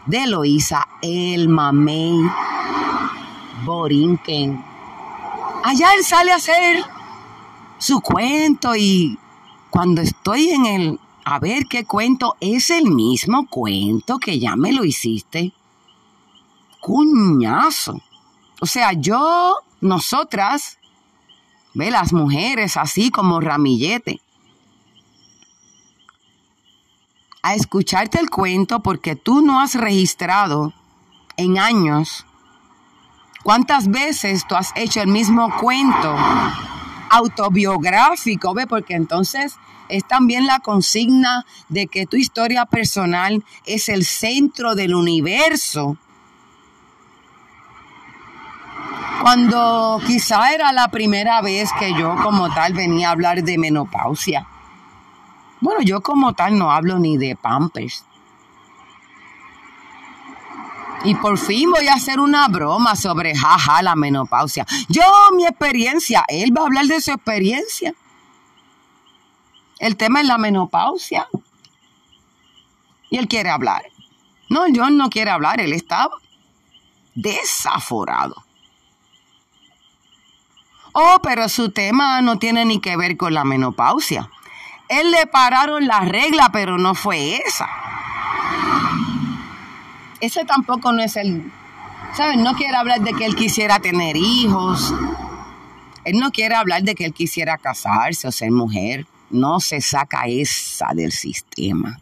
de 0.04 0.26
Loisa 0.26 0.86
El 1.00 1.48
Mamey 1.48 2.18
Borinquen. 3.64 4.62
Allá 5.64 5.94
él 5.94 6.04
sale 6.04 6.32
a 6.32 6.36
hacer 6.36 6.84
su 7.78 8.02
cuento 8.02 8.76
y 8.76 9.18
cuando 9.70 10.02
estoy 10.02 10.50
en 10.50 10.66
el 10.66 11.00
a 11.24 11.38
ver 11.38 11.66
qué 11.66 11.86
cuento 11.86 12.36
es 12.40 12.70
el 12.70 12.90
mismo 12.90 13.46
cuento 13.48 14.18
que 14.18 14.38
ya 14.38 14.56
me 14.56 14.72
lo 14.72 14.84
hiciste. 14.84 15.54
Cuñazo. 16.82 18.02
O 18.60 18.66
sea, 18.66 18.92
yo, 18.92 19.54
nosotras, 19.80 20.78
ve 21.74 21.90
las 21.92 22.12
mujeres 22.12 22.76
así 22.76 23.10
como 23.10 23.40
ramillete 23.40 24.20
a 27.42 27.54
escucharte 27.54 28.18
el 28.18 28.30
cuento 28.30 28.80
porque 28.80 29.16
tú 29.16 29.42
no 29.42 29.60
has 29.60 29.76
registrado 29.76 30.74
en 31.36 31.58
años 31.58 32.26
cuántas 33.44 33.88
veces 33.88 34.46
tú 34.46 34.56
has 34.56 34.72
hecho 34.74 35.00
el 35.02 35.08
mismo 35.08 35.56
cuento 35.60 36.16
autobiográfico, 37.10 38.54
¿ve? 38.54 38.66
Porque 38.66 38.94
entonces 38.94 39.56
es 39.88 40.06
también 40.08 40.46
la 40.46 40.58
consigna 40.58 41.44
de 41.68 41.86
que 41.86 42.06
tu 42.06 42.16
historia 42.16 42.64
personal 42.66 43.44
es 43.66 43.88
el 43.88 44.04
centro 44.04 44.74
del 44.74 44.94
universo. 44.94 45.96
Cuando 49.22 50.00
quizá 50.06 50.52
era 50.52 50.72
la 50.72 50.88
primera 50.88 51.40
vez 51.42 51.70
que 51.78 51.94
yo 51.94 52.16
como 52.22 52.52
tal 52.52 52.72
venía 52.72 53.08
a 53.08 53.12
hablar 53.12 53.42
de 53.42 53.56
menopausia. 53.56 54.46
Bueno, 55.60 55.80
yo 55.82 56.00
como 56.00 56.32
tal 56.32 56.58
no 56.58 56.72
hablo 56.72 56.98
ni 56.98 57.16
de 57.16 57.36
Pampers. 57.36 58.04
Y 61.04 61.14
por 61.16 61.38
fin 61.38 61.70
voy 61.70 61.88
a 61.88 61.94
hacer 61.94 62.20
una 62.20 62.48
broma 62.48 62.96
sobre 62.96 63.36
jaja 63.36 63.82
la 63.82 63.96
menopausia. 63.96 64.66
Yo, 64.88 65.02
mi 65.36 65.46
experiencia, 65.46 66.24
él 66.28 66.56
va 66.56 66.62
a 66.62 66.66
hablar 66.66 66.86
de 66.86 67.00
su 67.00 67.12
experiencia. 67.12 67.94
El 69.78 69.96
tema 69.96 70.20
es 70.20 70.26
la 70.26 70.38
menopausia. 70.38 71.28
Y 73.10 73.18
él 73.18 73.26
quiere 73.26 73.50
hablar. 73.50 73.82
No, 74.48 74.62
John 74.74 74.96
no 74.96 75.10
quiere 75.10 75.30
hablar, 75.30 75.60
él 75.60 75.72
está 75.72 76.08
desaforado. 77.14 78.44
Oh, 80.92 81.18
pero 81.22 81.48
su 81.48 81.70
tema 81.70 82.20
no 82.20 82.38
tiene 82.38 82.64
ni 82.64 82.80
que 82.80 82.96
ver 82.96 83.16
con 83.16 83.34
la 83.34 83.44
menopausia 83.44 84.28
él 84.92 85.10
le 85.10 85.26
pararon 85.26 85.86
la 85.86 86.00
regla, 86.00 86.50
pero 86.52 86.76
no 86.76 86.94
fue 86.94 87.36
esa. 87.36 87.66
Ese 90.20 90.44
tampoco 90.44 90.92
no 90.92 91.02
es 91.02 91.16
el, 91.16 91.50
¿sabes? 92.14 92.36
No 92.36 92.54
quiere 92.54 92.76
hablar 92.76 93.00
de 93.00 93.14
que 93.14 93.24
él 93.24 93.34
quisiera 93.34 93.80
tener 93.80 94.16
hijos. 94.16 94.94
Él 96.04 96.18
no 96.18 96.30
quiere 96.30 96.56
hablar 96.56 96.82
de 96.82 96.94
que 96.94 97.06
él 97.06 97.14
quisiera 97.14 97.56
casarse 97.56 98.28
o 98.28 98.32
ser 98.32 98.50
mujer. 98.50 99.06
No 99.30 99.60
se 99.60 99.80
saca 99.80 100.26
esa 100.26 100.88
del 100.94 101.10
sistema. 101.10 101.98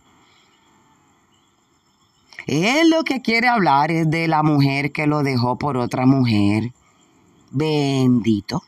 Él 2.47 2.91
lo 2.91 3.05
que 3.05 3.23
quiere 3.23 3.47
hablar 3.47 3.93
es 3.93 4.11
de 4.11 4.27
la 4.27 4.43
mujer 4.43 4.91
que 4.91 5.07
lo 5.07 5.23
dejó 5.23 5.57
por 5.57 5.77
otra 5.77 6.07
mujer. 6.07 6.73
Bendito. 7.53 8.65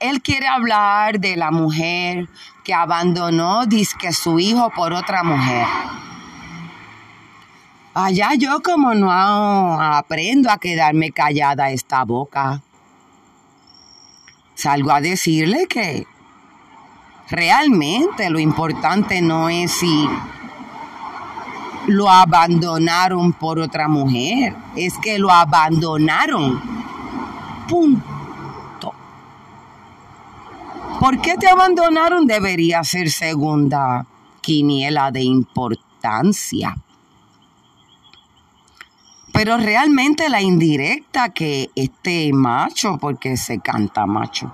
Él 0.00 0.22
quiere 0.22 0.46
hablar 0.48 1.20
de 1.20 1.36
la 1.36 1.50
mujer 1.50 2.26
que 2.64 2.72
abandonó 2.72 3.66
disque 3.66 4.14
su 4.14 4.38
hijo 4.38 4.70
por 4.74 4.94
otra 4.94 5.22
mujer. 5.22 5.66
Allá 7.92 8.30
yo 8.34 8.62
como 8.62 8.94
no 8.94 9.78
aprendo 9.78 10.50
a 10.50 10.56
quedarme 10.56 11.10
callada 11.10 11.70
esta 11.70 12.04
boca. 12.04 12.62
Salgo 14.54 14.90
a 14.90 15.02
decirle 15.02 15.66
que 15.68 16.06
realmente 17.28 18.30
lo 18.30 18.38
importante 18.38 19.20
no 19.20 19.50
es 19.50 19.70
si 19.70 20.08
lo 21.88 22.08
abandonaron 22.08 23.34
por 23.34 23.58
otra 23.58 23.86
mujer, 23.86 24.54
es 24.76 24.94
que 24.98 25.18
lo 25.18 25.30
abandonaron. 25.30 26.58
Punto. 27.68 28.09
¿Por 31.00 31.18
qué 31.22 31.38
te 31.38 31.48
abandonaron? 31.48 32.26
Debería 32.26 32.84
ser 32.84 33.10
segunda 33.10 34.04
quiniela 34.42 35.10
de 35.10 35.22
importancia. 35.22 36.76
Pero 39.32 39.56
realmente 39.56 40.28
la 40.28 40.42
indirecta 40.42 41.30
que 41.30 41.70
este 41.74 42.30
macho, 42.34 42.98
porque 42.98 43.38
se 43.38 43.60
canta 43.60 44.04
macho. 44.04 44.52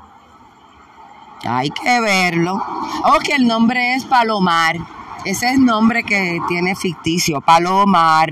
Hay 1.45 1.71
que 1.71 2.01
verlo. 2.01 2.63
Oh, 3.03 3.19
que 3.19 3.35
el 3.35 3.49
nombre 3.49 3.97
es 3.97 4.05
Palomar. 4.05 4.77
Ese 5.25 5.47
es 5.47 5.55
el 5.55 5.65
nombre 5.65 6.05
que 6.05 6.41
tiene 6.47 6.77
ficticio. 6.77 7.41
Palomar. 7.41 8.31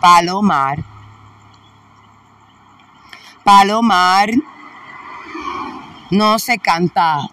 Palomar. 0.00 0.82
Palomar 3.44 4.30
no 6.10 6.38
se 6.38 6.58
canta 6.58 7.28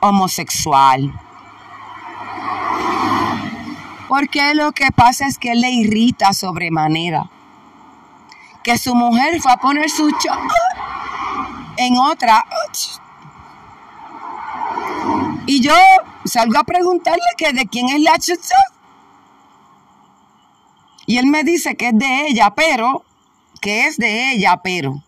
homosexual. 0.00 1.12
Porque 4.08 4.54
lo 4.54 4.72
que 4.72 4.90
pasa 4.92 5.26
es 5.26 5.38
que 5.38 5.52
él 5.52 5.60
le 5.60 5.70
irrita 5.70 6.32
sobremanera. 6.32 7.30
Que 8.62 8.78
su 8.78 8.94
mujer 8.94 9.40
fue 9.40 9.52
a 9.52 9.56
poner 9.56 9.90
su 9.90 10.10
en 11.76 11.96
otra. 11.96 12.44
Y 15.46 15.60
yo 15.60 15.74
salgo 16.24 16.58
a 16.58 16.64
preguntarle 16.64 17.22
que 17.36 17.52
de 17.52 17.66
quién 17.66 17.88
es 17.88 18.00
la 18.00 18.18
chucha. 18.18 18.56
Y 21.06 21.18
él 21.18 21.26
me 21.26 21.44
dice 21.44 21.76
que 21.76 21.88
es 21.88 21.98
de 21.98 22.28
ella, 22.28 22.54
pero, 22.54 23.04
que 23.60 23.86
es 23.86 23.98
de 23.98 24.32
ella, 24.32 24.60
pero. 24.62 25.02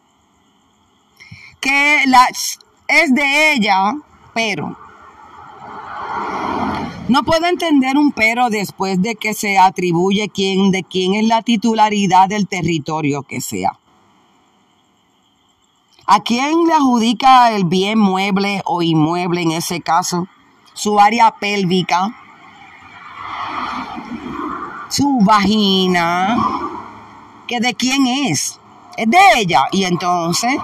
Que 1.66 2.04
la 2.06 2.28
es 2.86 3.12
de 3.12 3.52
ella, 3.54 3.96
pero. 4.32 4.76
No 7.08 7.24
puedo 7.24 7.46
entender 7.46 7.98
un 7.98 8.12
pero 8.12 8.50
después 8.50 9.02
de 9.02 9.16
que 9.16 9.34
se 9.34 9.58
atribuye 9.58 10.28
quién, 10.28 10.70
de 10.70 10.84
quién 10.84 11.14
es 11.14 11.24
la 11.24 11.42
titularidad 11.42 12.28
del 12.28 12.46
territorio 12.46 13.24
que 13.24 13.40
sea. 13.40 13.80
¿A 16.06 16.20
quién 16.20 16.68
le 16.68 16.72
adjudica 16.72 17.50
el 17.50 17.64
bien 17.64 17.98
mueble 17.98 18.62
o 18.64 18.82
inmueble 18.82 19.42
en 19.42 19.50
ese 19.50 19.80
caso? 19.80 20.28
Su 20.72 21.00
área 21.00 21.32
pélvica, 21.32 22.14
su 24.88 25.18
vagina, 25.22 26.38
que 27.48 27.58
de 27.58 27.74
quién 27.74 28.06
es. 28.06 28.60
Es 28.96 29.10
de 29.10 29.18
ella. 29.36 29.64
Y 29.72 29.82
entonces, 29.82 30.56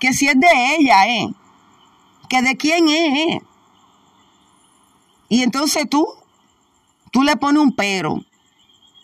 que 0.00 0.12
si 0.12 0.26
es 0.26 0.40
de 0.40 0.76
ella, 0.78 1.06
¿eh? 1.06 1.28
Que 2.28 2.42
de 2.42 2.56
quién 2.56 2.88
es. 2.88 3.42
Y 5.28 5.42
entonces 5.42 5.88
tú, 5.88 6.06
tú 7.12 7.22
le 7.22 7.36
pones 7.36 7.62
un 7.62 7.72
pero. 7.72 8.24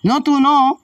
No, 0.02 0.22
tú 0.22 0.40
no. 0.40 0.80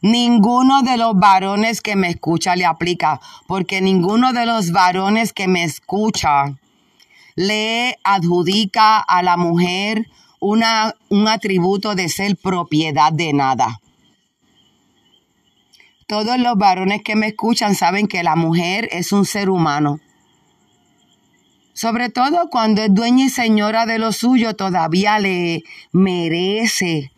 Ninguno 0.00 0.82
de 0.82 0.96
los 0.96 1.14
varones 1.14 1.80
que 1.80 1.94
me 1.94 2.08
escucha 2.08 2.56
le 2.56 2.64
aplica, 2.64 3.20
porque 3.46 3.80
ninguno 3.80 4.32
de 4.32 4.46
los 4.46 4.72
varones 4.72 5.32
que 5.32 5.46
me 5.46 5.62
escucha 5.62 6.58
le 7.36 7.98
adjudica 8.02 8.98
a 8.98 9.22
la 9.22 9.36
mujer 9.36 10.08
una, 10.40 10.96
un 11.08 11.28
atributo 11.28 11.94
de 11.94 12.08
ser 12.08 12.36
propiedad 12.36 13.12
de 13.12 13.32
nada. 13.32 13.81
Todos 16.12 16.38
los 16.38 16.58
varones 16.58 17.00
que 17.02 17.16
me 17.16 17.28
escuchan 17.28 17.74
saben 17.74 18.06
que 18.06 18.22
la 18.22 18.36
mujer 18.36 18.86
es 18.92 19.12
un 19.12 19.24
ser 19.24 19.48
humano 19.48 19.98
sobre 21.72 22.10
todo 22.10 22.50
cuando 22.50 22.82
es 22.82 22.94
dueña 22.94 23.24
y 23.24 23.28
señora 23.30 23.86
de 23.86 23.98
lo 23.98 24.12
suyo, 24.12 24.54
todavía 24.54 25.18
le 25.18 25.64
merece. 25.90 27.12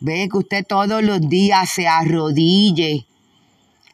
Ve 0.00 0.28
que 0.28 0.38
usted 0.38 0.66
todos 0.66 1.04
los 1.04 1.28
días 1.28 1.70
se 1.70 1.86
arrodille 1.86 3.06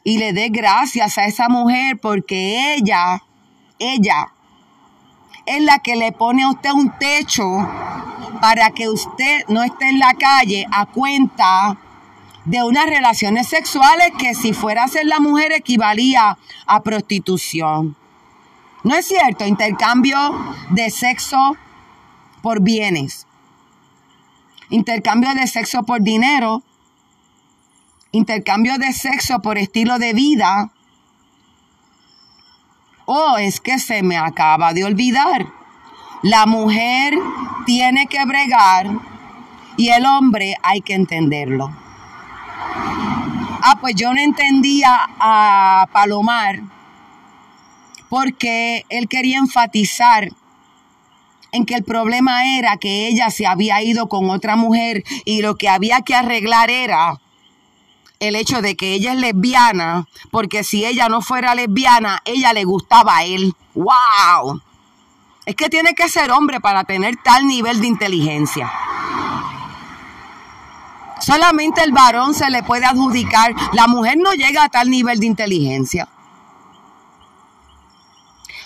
y 0.03 0.17
le 0.17 0.33
dé 0.33 0.49
gracias 0.49 1.19
a 1.19 1.25
esa 1.25 1.47
mujer 1.47 1.99
porque 2.01 2.73
ella, 2.73 3.21
ella, 3.77 4.33
es 5.45 5.61
la 5.61 5.77
que 5.77 5.95
le 5.95 6.11
pone 6.11 6.41
a 6.41 6.49
usted 6.49 6.71
un 6.71 6.91
techo 6.97 7.45
para 8.41 8.71
que 8.71 8.89
usted 8.89 9.45
no 9.47 9.61
esté 9.61 9.89
en 9.89 9.99
la 9.99 10.15
calle 10.15 10.65
a 10.71 10.87
cuenta 10.87 11.77
de 12.45 12.63
unas 12.63 12.85
relaciones 12.85 13.47
sexuales 13.47 14.11
que 14.17 14.33
si 14.33 14.53
fuera 14.53 14.83
a 14.83 14.87
ser 14.87 15.05
la 15.05 15.19
mujer 15.19 15.51
equivalía 15.51 16.37
a 16.65 16.81
prostitución. 16.81 17.95
No 18.83 18.95
es 18.95 19.07
cierto, 19.07 19.45
intercambio 19.45 20.17
de 20.69 20.89
sexo 20.89 21.57
por 22.41 22.61
bienes, 22.61 23.27
intercambio 24.69 25.33
de 25.33 25.47
sexo 25.47 25.83
por 25.83 26.01
dinero, 26.01 26.63
intercambio 28.11 28.77
de 28.77 28.93
sexo 28.93 29.39
por 29.41 29.57
estilo 29.57 29.99
de 29.99 30.13
vida. 30.13 30.71
Oh, 33.05 33.37
es 33.37 33.59
que 33.59 33.79
se 33.79 34.01
me 34.01 34.17
acaba 34.17 34.73
de 34.73 34.85
olvidar. 34.85 35.47
La 36.21 36.45
mujer 36.45 37.17
tiene 37.65 38.07
que 38.07 38.23
bregar 38.25 38.87
y 39.77 39.89
el 39.89 40.05
hombre 40.05 40.55
hay 40.63 40.81
que 40.81 40.93
entenderlo. 40.93 41.88
Ah, 43.61 43.77
pues 43.81 43.95
yo 43.95 44.13
no 44.13 44.19
entendía 44.19 45.09
a 45.19 45.87
Palomar 45.91 46.61
porque 48.09 48.85
él 48.89 49.07
quería 49.07 49.37
enfatizar 49.37 50.29
en 51.51 51.65
que 51.65 51.75
el 51.75 51.83
problema 51.83 52.57
era 52.57 52.77
que 52.77 53.07
ella 53.07 53.29
se 53.29 53.45
había 53.45 53.81
ido 53.81 54.07
con 54.07 54.29
otra 54.29 54.55
mujer 54.55 55.03
y 55.25 55.41
lo 55.41 55.55
que 55.55 55.69
había 55.69 56.01
que 56.01 56.15
arreglar 56.15 56.69
era 56.69 57.19
el 58.19 58.35
hecho 58.35 58.61
de 58.61 58.75
que 58.75 58.93
ella 58.93 59.13
es 59.13 59.19
lesbiana, 59.19 60.05
porque 60.29 60.63
si 60.63 60.85
ella 60.85 61.07
no 61.07 61.21
fuera 61.21 61.55
lesbiana, 61.55 62.19
ella 62.25 62.51
le 62.53 62.65
gustaba 62.65 63.17
a 63.17 63.23
él. 63.23 63.53
¡Wow! 63.75 64.61
Es 65.45 65.55
que 65.55 65.69
tiene 65.69 65.93
que 65.95 66.09
ser 66.09 66.31
hombre 66.31 66.59
para 66.59 66.83
tener 66.83 67.15
tal 67.23 67.47
nivel 67.47 67.79
de 67.79 67.87
inteligencia. 67.87 68.71
Solamente 71.19 71.83
el 71.83 71.91
varón 71.91 72.33
se 72.33 72.49
le 72.49 72.63
puede 72.63 72.85
adjudicar, 72.85 73.53
la 73.73 73.87
mujer 73.87 74.17
no 74.17 74.33
llega 74.33 74.63
a 74.63 74.69
tal 74.69 74.89
nivel 74.89 75.19
de 75.19 75.25
inteligencia. 75.25 76.07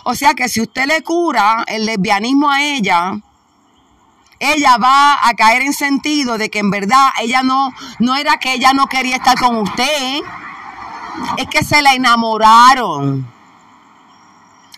O 0.04 0.16
sea 0.16 0.34
que 0.34 0.50
si 0.50 0.62
usted 0.62 0.86
le 0.86 1.02
cura 1.02 1.64
el 1.68 1.86
lesbianismo 1.86 2.50
a 2.50 2.62
ella, 2.62 3.20
ella 4.40 4.78
va 4.78 5.28
a 5.28 5.34
caer 5.36 5.62
en 5.62 5.74
sentido 5.74 6.38
de 6.38 6.50
que 6.50 6.60
en 6.60 6.70
verdad 6.70 7.08
ella 7.22 7.44
no, 7.44 7.74
no 8.00 8.16
era 8.16 8.38
que 8.38 8.54
ella 8.54 8.74
no 8.74 8.88
quería 8.88 9.16
estar 9.16 9.40
con 9.40 9.56
usted, 9.56 10.20
es 11.38 11.48
que 11.48 11.64
se 11.64 11.82
la 11.82 11.94
enamoraron. 11.94 13.26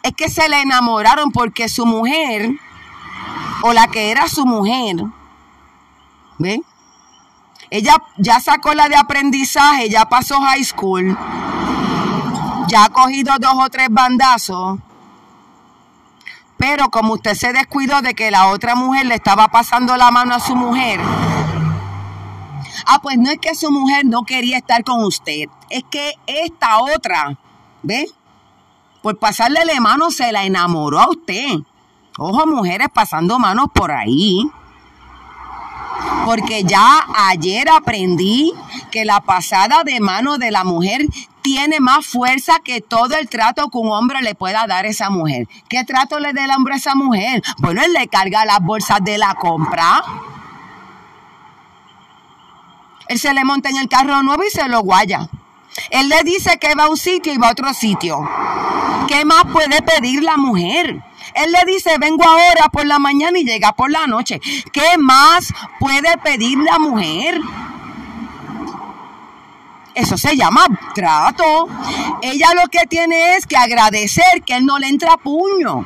Es 0.03 0.13
que 0.13 0.29
se 0.29 0.47
la 0.49 0.61
enamoraron 0.61 1.31
porque 1.31 1.67
su 1.67 1.87
mujer, 1.87 2.51
o 3.63 3.73
la 3.73 3.87
que 3.87 4.11
era 4.11 4.27
su 4.27 4.45
mujer, 4.45 4.97
¿ve? 6.37 6.61
Ella 7.69 7.95
ya 8.17 8.39
sacó 8.39 8.73
la 8.73 8.89
de 8.89 8.95
aprendizaje, 8.95 9.89
ya 9.89 10.05
pasó 10.05 10.39
high 10.41 10.63
school, 10.63 11.17
ya 12.67 12.85
ha 12.85 12.89
cogido 12.89 13.33
dos 13.39 13.55
o 13.57 13.69
tres 13.69 13.87
bandazos 13.89 14.79
pero 16.57 16.89
como 16.89 17.13
usted 17.13 17.33
se 17.35 17.53
descuidó 17.53 18.01
de 18.01 18.13
que 18.13 18.31
la 18.31 18.47
otra 18.47 18.75
mujer 18.75 19.05
le 19.05 19.15
estaba 19.15 19.47
pasando 19.49 19.97
la 19.97 20.11
mano 20.11 20.33
a 20.35 20.39
su 20.39 20.55
mujer, 20.55 20.99
ah, 22.85 22.99
pues 23.01 23.17
no 23.17 23.29
es 23.29 23.39
que 23.39 23.55
su 23.55 23.71
mujer 23.71 24.05
no 24.05 24.23
quería 24.23 24.57
estar 24.57 24.83
con 24.83 25.03
usted, 25.03 25.49
es 25.69 25.83
que 25.89 26.13
esta 26.27 26.79
otra, 26.79 27.37
¿ve? 27.83 28.07
Por 29.01 29.19
pasarle 29.19 29.65
la 29.65 29.79
mano 29.79 30.09
se 30.09 30.31
la 30.31 30.45
enamoró 30.45 30.99
a 30.99 31.09
usted. 31.09 31.59
Ojo, 32.17 32.47
mujeres 32.47 32.87
pasando 32.91 33.37
manos 33.37 33.67
por 33.71 33.91
ahí. 33.91 34.49
Porque 36.25 36.63
ya 36.63 37.05
ayer 37.29 37.69
aprendí 37.69 38.53
que 38.91 39.05
la 39.05 39.21
pasada 39.21 39.83
de 39.83 39.99
mano 39.99 40.37
de 40.37 40.51
la 40.51 40.63
mujer 40.63 41.05
tiene 41.41 41.79
más 41.79 42.07
fuerza 42.07 42.59
que 42.63 42.81
todo 42.81 43.15
el 43.15 43.29
trato 43.29 43.69
que 43.69 43.77
un 43.77 43.91
hombre 43.91 44.21
le 44.21 44.33
pueda 44.33 44.65
dar 44.65 44.85
a 44.85 44.87
esa 44.87 45.11
mujer. 45.11 45.47
¿Qué 45.69 45.83
trato 45.83 46.19
le 46.19 46.33
da 46.33 46.45
el 46.45 46.51
hombre 46.51 46.73
a 46.73 46.77
esa 46.77 46.95
mujer? 46.95 47.43
Bueno, 47.59 47.83
él 47.83 47.93
le 47.93 48.07
carga 48.07 48.45
las 48.45 48.59
bolsas 48.61 49.03
de 49.03 49.19
la 49.19 49.35
compra. 49.35 50.03
Él 53.07 53.19
se 53.19 53.33
le 53.33 53.45
monta 53.45 53.69
en 53.69 53.77
el 53.77 53.87
carro 53.87 54.23
nuevo 54.23 54.43
y 54.43 54.49
se 54.49 54.67
lo 54.67 54.81
guaya. 54.81 55.29
Él 55.91 56.09
le 56.09 56.23
dice 56.23 56.57
que 56.57 56.73
va 56.73 56.85
a 56.85 56.89
un 56.89 56.97
sitio 56.97 57.31
y 57.33 57.37
va 57.37 57.49
a 57.49 57.51
otro 57.51 57.73
sitio. 57.73 58.27
¿Qué 59.07 59.23
más 59.23 59.45
puede 59.51 59.81
pedir 59.83 60.23
la 60.23 60.37
mujer? 60.37 61.03
Él 61.33 61.51
le 61.51 61.71
dice, 61.71 61.97
vengo 61.97 62.23
ahora 62.23 62.69
por 62.69 62.85
la 62.85 62.99
mañana 62.99 63.39
y 63.39 63.45
llega 63.45 63.73
por 63.73 63.91
la 63.91 64.07
noche. 64.07 64.39
¿Qué 64.71 64.97
más 64.97 65.53
puede 65.79 66.17
pedir 66.23 66.57
la 66.59 66.79
mujer? 66.79 67.41
Eso 69.95 70.17
se 70.17 70.35
llama 70.35 70.65
trato. 70.93 71.67
Ella 72.21 72.49
lo 72.53 72.69
que 72.69 72.85
tiene 72.85 73.37
es 73.37 73.47
que 73.47 73.55
agradecer 73.55 74.43
que 74.45 74.57
él 74.57 74.65
no 74.65 74.77
le 74.77 74.87
entra 74.87 75.17
puño. 75.17 75.85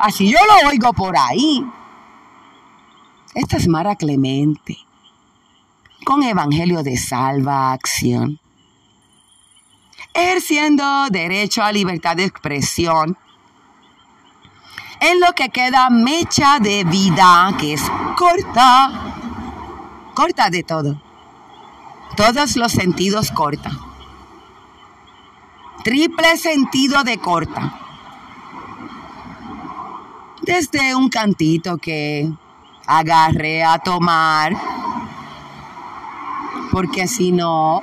Así 0.00 0.30
yo 0.30 0.38
lo 0.46 0.68
oigo 0.68 0.92
por 0.92 1.16
ahí. 1.16 1.64
Esta 3.34 3.56
es 3.56 3.68
Mara 3.68 3.96
Clemente, 3.96 4.78
con 6.04 6.22
Evangelio 6.22 6.82
de 6.82 6.96
Salvación, 6.96 8.38
ejerciendo 10.12 11.08
derecho 11.10 11.62
a 11.62 11.72
libertad 11.72 12.16
de 12.16 12.24
expresión 12.24 13.18
en 15.10 15.20
lo 15.20 15.32
que 15.34 15.50
queda 15.50 15.90
mecha 15.90 16.58
de 16.60 16.84
vida, 16.84 17.54
que 17.58 17.74
es 17.74 17.82
corta, 18.16 18.90
corta 20.14 20.48
de 20.48 20.62
todo. 20.62 21.00
Todos 22.16 22.56
los 22.56 22.72
sentidos 22.72 23.30
corta. 23.30 23.70
Triple 25.82 26.38
sentido 26.38 27.04
de 27.04 27.18
corta. 27.18 27.80
Desde 30.40 30.94
un 30.94 31.10
cantito 31.10 31.76
que 31.76 32.30
agarré 32.86 33.62
a 33.62 33.78
tomar, 33.78 34.54
porque 36.70 37.08
si 37.08 37.30
no, 37.32 37.82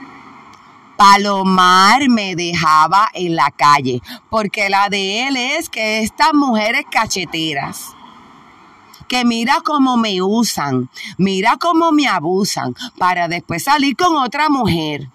Palomar 1.02 2.10
me 2.10 2.36
dejaba 2.36 3.10
en 3.16 3.36
la 3.36 3.50
calle, 3.50 4.04
porque 4.30 4.70
la 4.70 4.88
de 4.88 5.28
él 5.28 5.36
es 5.36 5.68
que 5.68 6.02
estas 6.02 6.32
mujeres 6.32 6.86
cacheteras, 6.92 7.96
que 9.08 9.26
mira 9.26 9.62
cómo 9.66 9.98
me 9.98 10.22
usan, 10.22 10.92
mira 11.18 11.58
cómo 11.58 11.92
me 11.92 12.08
abusan, 12.08 12.76
para 13.00 13.28
después 13.28 13.64
salir 13.64 13.96
con 13.96 14.16
otra 14.16 14.48
mujer. 14.50 15.10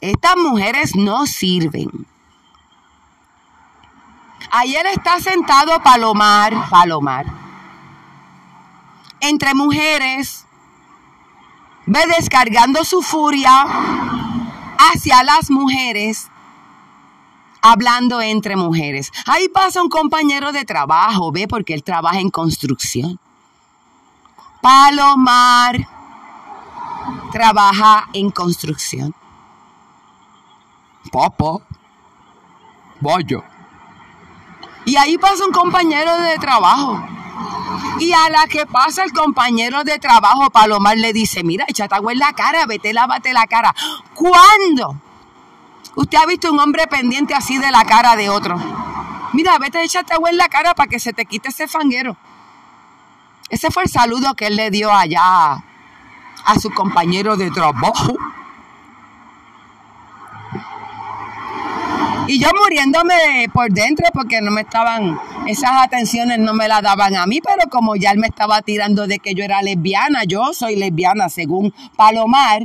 Estas 0.00 0.36
mujeres 0.36 0.94
no 0.94 1.26
sirven. 1.26 1.90
Ayer 4.52 4.86
está 4.86 5.18
sentado 5.18 5.82
Palomar, 5.82 6.70
Palomar, 6.70 7.26
entre 9.18 9.54
mujeres, 9.54 10.46
ve 11.84 12.06
descargando 12.16 12.84
su 12.84 13.02
furia 13.02 14.27
hacia 14.78 15.22
las 15.24 15.50
mujeres, 15.50 16.30
hablando 17.60 18.20
entre 18.20 18.56
mujeres. 18.56 19.12
Ahí 19.26 19.48
pasa 19.48 19.82
un 19.82 19.88
compañero 19.88 20.52
de 20.52 20.64
trabajo, 20.64 21.32
ve, 21.32 21.46
porque 21.48 21.74
él 21.74 21.82
trabaja 21.82 22.20
en 22.20 22.30
construcción. 22.30 23.18
Palomar 24.62 25.86
trabaja 27.30 28.08
en 28.12 28.30
construcción. 28.30 29.14
Papá, 31.12 31.58
vaya. 33.00 33.42
Y 34.84 34.96
ahí 34.96 35.18
pasa 35.18 35.44
un 35.44 35.52
compañero 35.52 36.16
de 36.18 36.38
trabajo. 36.38 37.00
Y 38.00 38.12
a 38.12 38.30
la 38.30 38.46
que 38.46 38.66
pasa 38.66 39.04
el 39.04 39.12
compañero 39.12 39.84
de 39.84 39.98
trabajo, 39.98 40.50
Palomar 40.50 40.96
le 40.96 41.12
dice, 41.12 41.42
mira, 41.42 41.64
échate 41.68 41.94
agua 41.94 42.12
en 42.12 42.18
la 42.18 42.32
cara, 42.32 42.66
vete, 42.66 42.92
lávate 42.92 43.32
la 43.32 43.46
cara. 43.46 43.74
¿Cuándo? 44.14 44.96
Usted 45.96 46.18
ha 46.18 46.26
visto 46.26 46.52
un 46.52 46.60
hombre 46.60 46.86
pendiente 46.86 47.34
así 47.34 47.58
de 47.58 47.70
la 47.70 47.84
cara 47.84 48.14
de 48.16 48.28
otro. 48.28 48.56
Mira, 49.32 49.58
vete, 49.58 49.82
échate 49.82 50.14
agua 50.14 50.30
en 50.30 50.36
la 50.36 50.48
cara 50.48 50.74
para 50.74 50.88
que 50.88 51.00
se 51.00 51.12
te 51.12 51.26
quite 51.26 51.48
ese 51.48 51.66
fanguero. 51.66 52.16
Ese 53.48 53.70
fue 53.70 53.84
el 53.84 53.88
saludo 53.88 54.34
que 54.34 54.46
él 54.46 54.56
le 54.56 54.70
dio 54.70 54.92
allá 54.92 55.64
a 56.44 56.58
su 56.60 56.70
compañero 56.70 57.36
de 57.36 57.50
trabajo. 57.50 58.16
Y 62.28 62.38
yo 62.38 62.48
muriéndome 62.62 63.48
por 63.54 63.72
dentro 63.72 64.04
porque 64.12 64.42
no 64.42 64.50
me 64.50 64.60
estaban, 64.60 65.18
esas 65.46 65.70
atenciones 65.82 66.38
no 66.38 66.52
me 66.52 66.68
las 66.68 66.82
daban 66.82 67.16
a 67.16 67.24
mí, 67.24 67.40
pero 67.40 67.70
como 67.70 67.96
ya 67.96 68.10
él 68.10 68.18
me 68.18 68.26
estaba 68.26 68.60
tirando 68.60 69.06
de 69.06 69.18
que 69.18 69.34
yo 69.34 69.44
era 69.44 69.62
lesbiana, 69.62 70.24
yo 70.24 70.52
soy 70.52 70.76
lesbiana 70.76 71.30
según 71.30 71.72
Palomar. 71.96 72.64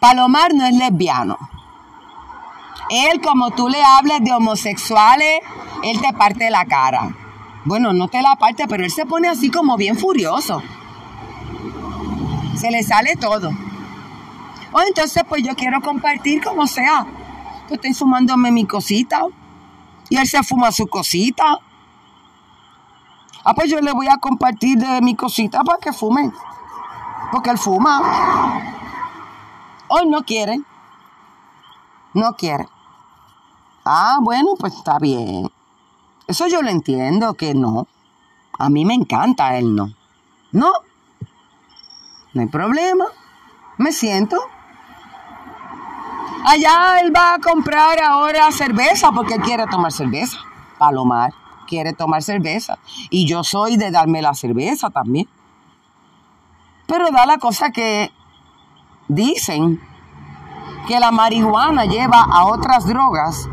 Palomar 0.00 0.54
no 0.54 0.64
es 0.64 0.74
lesbiano. 0.74 1.36
Él, 2.88 3.20
como 3.20 3.50
tú 3.50 3.68
le 3.68 3.84
hables 3.84 4.24
de 4.24 4.32
homosexuales, 4.32 5.40
él 5.82 6.00
te 6.00 6.10
parte 6.14 6.48
la 6.48 6.64
cara. 6.64 7.14
Bueno, 7.66 7.92
no 7.92 8.08
te 8.08 8.22
la 8.22 8.34
parte, 8.36 8.66
pero 8.66 8.82
él 8.82 8.90
se 8.90 9.04
pone 9.04 9.28
así 9.28 9.50
como 9.50 9.76
bien 9.76 9.98
furioso. 9.98 10.62
Se 12.56 12.70
le 12.70 12.82
sale 12.82 13.14
todo. 13.16 13.50
O 14.72 14.80
entonces, 14.80 15.22
pues 15.28 15.42
yo 15.42 15.54
quiero 15.54 15.82
compartir 15.82 16.42
como 16.42 16.66
sea 16.66 17.06
estoy 17.74 17.94
fumándome 17.94 18.50
mi 18.50 18.66
cosita. 18.66 19.22
Y 20.08 20.16
él 20.16 20.26
se 20.26 20.42
fuma 20.42 20.72
su 20.72 20.86
cosita. 20.86 21.58
Ah, 23.44 23.54
pues 23.54 23.70
yo 23.70 23.80
le 23.80 23.92
voy 23.92 24.08
a 24.08 24.18
compartir 24.18 24.78
de 24.78 25.00
mi 25.00 25.16
cosita 25.16 25.62
para 25.64 25.78
que 25.78 25.92
fume. 25.92 26.30
Porque 27.32 27.50
él 27.50 27.58
fuma. 27.58 28.00
Hoy 29.88 30.06
no 30.08 30.22
quiere. 30.22 30.60
No 32.14 32.34
quiere. 32.34 32.68
Ah, 33.84 34.18
bueno, 34.20 34.50
pues 34.58 34.74
está 34.74 34.98
bien. 34.98 35.50
Eso 36.26 36.46
yo 36.46 36.62
lo 36.62 36.70
entiendo, 36.70 37.34
que 37.34 37.54
no. 37.54 37.88
A 38.58 38.68
mí 38.68 38.84
me 38.84 38.94
encanta 38.94 39.56
él 39.56 39.74
no. 39.74 39.92
No. 40.52 40.72
No 42.34 42.42
hay 42.42 42.48
problema. 42.48 43.06
Me 43.78 43.92
siento. 43.92 44.38
Allá 46.44 47.00
él 47.00 47.12
va 47.14 47.34
a 47.34 47.38
comprar 47.38 48.00
ahora 48.00 48.50
cerveza 48.50 49.12
porque 49.12 49.34
él 49.34 49.42
quiere 49.42 49.66
tomar 49.66 49.92
cerveza. 49.92 50.38
Palomar 50.78 51.32
quiere 51.66 51.92
tomar 51.92 52.22
cerveza. 52.22 52.78
Y 53.10 53.26
yo 53.26 53.44
soy 53.44 53.76
de 53.76 53.90
darme 53.90 54.20
la 54.22 54.34
cerveza 54.34 54.90
también. 54.90 55.28
Pero 56.86 57.10
da 57.10 57.26
la 57.26 57.38
cosa 57.38 57.70
que 57.70 58.10
dicen 59.08 59.80
que 60.86 60.98
la 60.98 61.12
marihuana 61.12 61.84
lleva 61.86 62.22
a 62.22 62.44
otras 62.46 62.86
drogas. 62.86 63.48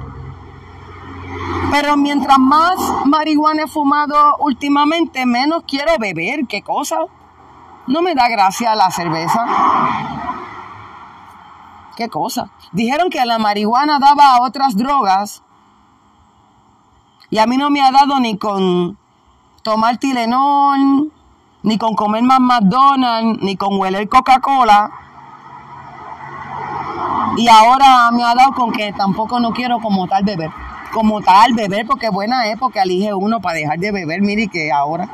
Pero 1.71 1.95
mientras 1.95 2.39
más 2.39 2.75
marihuana 3.05 3.63
he 3.63 3.67
fumado 3.67 4.35
últimamente, 4.39 5.25
menos 5.25 5.63
quiero 5.67 5.91
beber. 5.99 6.47
¿Qué 6.47 6.63
cosa? 6.63 6.97
No 7.87 8.01
me 8.01 8.15
da 8.15 8.27
gracia 8.27 8.75
la 8.75 8.89
cerveza. 8.89 9.45
¿Qué 11.99 12.07
cosa? 12.07 12.49
Dijeron 12.71 13.09
que 13.09 13.25
la 13.25 13.39
marihuana 13.39 13.99
daba 13.99 14.35
a 14.35 14.41
otras 14.41 14.77
drogas. 14.77 15.43
Y 17.29 17.39
a 17.39 17.45
mí 17.45 17.57
no 17.57 17.69
me 17.69 17.81
ha 17.81 17.91
dado 17.91 18.21
ni 18.21 18.37
con 18.37 18.97
tomar 19.63 19.97
Tilenol, 19.97 21.11
ni 21.61 21.77
con 21.77 21.95
comer 21.95 22.23
más 22.23 22.39
McDonald's, 22.39 23.43
ni 23.43 23.57
con 23.57 23.77
hueler 23.77 24.07
Coca-Cola. 24.07 24.91
Y 27.35 27.49
ahora 27.49 28.11
me 28.13 28.23
ha 28.23 28.33
dado 28.33 28.53
con 28.53 28.71
que 28.71 28.93
tampoco 28.93 29.41
no 29.41 29.51
quiero 29.51 29.79
como 29.79 30.07
tal 30.07 30.23
beber. 30.23 30.51
Como 30.93 31.19
tal 31.19 31.53
beber, 31.53 31.85
porque 31.85 32.07
buena 32.07 32.47
época 32.47 32.83
elige 32.83 33.13
uno 33.13 33.41
para 33.41 33.57
dejar 33.57 33.77
de 33.77 33.91
beber. 33.91 34.21
Mire 34.21 34.47
que 34.47 34.71
ahora. 34.71 35.09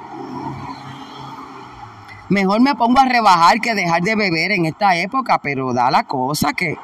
Mejor 2.30 2.62
me 2.62 2.76
pongo 2.76 3.00
a 3.00 3.06
rebajar 3.06 3.60
que 3.60 3.76
dejar 3.76 4.02
de 4.02 4.16
beber 4.16 4.52
en 4.52 4.66
esta 4.66 4.96
época, 4.96 5.40
pero 5.40 5.74
da 5.74 5.92
la 5.92 6.04
cosa 6.04 6.54
que 6.54 6.76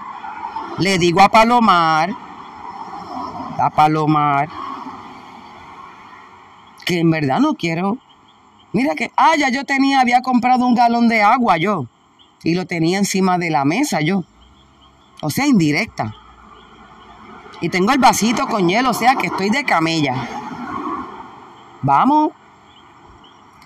le 0.78 1.00
digo 1.00 1.22
a 1.22 1.30
Palomar, 1.30 2.12
a 3.58 3.70
Palomar, 3.72 4.50
que 6.86 7.00
en 7.00 7.10
verdad 7.10 7.40
no 7.40 7.56
quiero. 7.56 7.98
Mira 8.72 8.94
que, 8.96 9.12
ah, 9.18 9.32
ya 9.38 9.50
yo 9.50 9.66
tenía, 9.66 10.00
había 10.00 10.22
comprado 10.22 10.66
un 10.66 10.76
galón 10.76 11.08
de 11.08 11.24
agua 11.24 11.58
yo, 11.58 11.88
y 12.44 12.54
lo 12.54 12.66
tenía 12.68 13.00
encima 13.00 13.38
de 13.38 13.50
la 13.50 13.66
mesa 13.66 14.00
yo. 14.02 14.24
O 15.22 15.30
sea, 15.30 15.48
indirecta. 15.48 16.16
Y 17.62 17.70
tengo 17.70 17.92
el 17.92 18.00
vasito 18.00 18.48
con 18.48 18.70
hielo, 18.70 18.92
o 18.92 18.94
sea 18.94 19.16
que 19.16 19.28
estoy 19.28 19.50
de 19.50 19.64
camella. 19.64 20.28
Vamos 21.82 22.32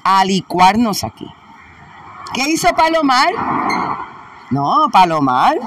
a 0.03 0.23
licuarnos 0.25 1.03
aquí. 1.03 1.27
¿Qué 2.35 2.49
hizo 2.49 2.67
Palomar? 2.75 3.29
No, 4.51 4.87
Palomar. 4.91 5.57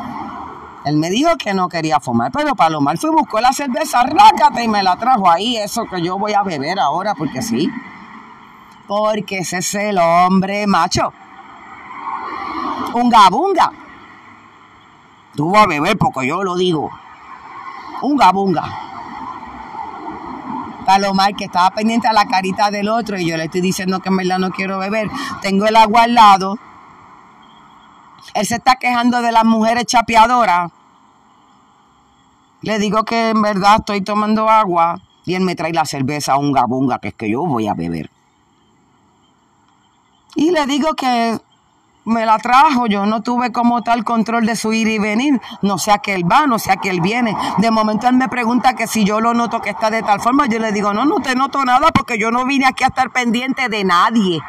Él 0.84 0.98
me 0.98 1.08
dijo 1.08 1.30
que 1.38 1.54
no 1.54 1.66
quería 1.66 1.98
fumar, 1.98 2.30
pero 2.30 2.54
Palomar 2.54 2.98
fue 2.98 3.10
buscó 3.10 3.40
la 3.40 3.54
cerveza, 3.54 4.02
rácate 4.02 4.64
y 4.64 4.68
me 4.68 4.82
la 4.82 4.96
trajo 4.96 5.30
ahí, 5.30 5.56
eso 5.56 5.86
que 5.86 6.02
yo 6.02 6.18
voy 6.18 6.34
a 6.34 6.42
beber 6.42 6.78
ahora, 6.78 7.14
porque 7.14 7.40
sí. 7.40 7.70
Porque 8.86 9.38
ese 9.38 9.58
es 9.58 9.74
el 9.74 9.98
hombre 9.98 10.66
macho. 10.66 11.10
Un 12.92 13.08
gabunga. 13.08 13.72
Tú 15.34 15.50
vas 15.50 15.64
a 15.64 15.68
beber 15.68 15.96
porque 15.96 16.26
yo 16.26 16.42
lo 16.42 16.54
digo. 16.54 16.90
Un 18.02 18.16
gabunga. 18.16 18.87
Palomar, 20.88 21.36
que 21.36 21.44
estaba 21.44 21.68
pendiente 21.68 22.08
a 22.08 22.14
la 22.14 22.24
carita 22.24 22.70
del 22.70 22.88
otro 22.88 23.18
y 23.18 23.28
yo 23.28 23.36
le 23.36 23.44
estoy 23.44 23.60
diciendo 23.60 24.00
que 24.00 24.08
en 24.08 24.16
verdad 24.16 24.38
no 24.38 24.48
quiero 24.48 24.78
beber. 24.78 25.10
Tengo 25.42 25.66
el 25.66 25.76
agua 25.76 26.04
al 26.04 26.14
lado. 26.14 26.58
Él 28.32 28.46
se 28.46 28.54
está 28.54 28.76
quejando 28.76 29.20
de 29.20 29.30
las 29.30 29.44
mujeres 29.44 29.84
chapeadoras. 29.84 30.72
Le 32.62 32.78
digo 32.78 33.04
que 33.04 33.28
en 33.28 33.42
verdad 33.42 33.80
estoy 33.80 34.00
tomando 34.00 34.48
agua 34.48 35.02
y 35.26 35.34
él 35.34 35.42
me 35.42 35.54
trae 35.54 35.74
la 35.74 35.84
cerveza 35.84 36.38
unga 36.38 36.64
bunga, 36.64 36.98
que 37.00 37.08
es 37.08 37.14
que 37.14 37.28
yo 37.28 37.44
voy 37.44 37.68
a 37.68 37.74
beber. 37.74 38.10
Y 40.36 40.52
le 40.52 40.64
digo 40.64 40.94
que 40.94 41.38
me 42.08 42.26
la 42.26 42.38
trajo, 42.38 42.86
yo 42.86 43.06
no 43.06 43.22
tuve 43.22 43.52
como 43.52 43.82
tal 43.82 44.04
control 44.04 44.46
de 44.46 44.56
su 44.56 44.72
ir 44.72 44.88
y 44.88 44.98
venir, 44.98 45.40
no 45.62 45.78
sé 45.78 45.92
a 45.92 45.98
qué 45.98 46.14
él 46.14 46.30
va, 46.30 46.46
no 46.46 46.58
sé 46.58 46.72
a 46.72 46.76
qué 46.76 46.90
él 46.90 47.00
viene. 47.00 47.36
De 47.58 47.70
momento 47.70 48.08
él 48.08 48.16
me 48.16 48.28
pregunta 48.28 48.74
que 48.74 48.86
si 48.86 49.04
yo 49.04 49.20
lo 49.20 49.34
noto 49.34 49.60
que 49.60 49.70
está 49.70 49.90
de 49.90 50.02
tal 50.02 50.20
forma, 50.20 50.46
yo 50.46 50.58
le 50.58 50.72
digo, 50.72 50.92
no, 50.92 51.04
no 51.04 51.16
te 51.20 51.34
noto 51.34 51.64
nada 51.64 51.90
porque 51.92 52.18
yo 52.18 52.30
no 52.30 52.44
vine 52.44 52.66
aquí 52.66 52.84
a 52.84 52.88
estar 52.88 53.10
pendiente 53.10 53.68
de 53.68 53.84
nadie. 53.84 54.40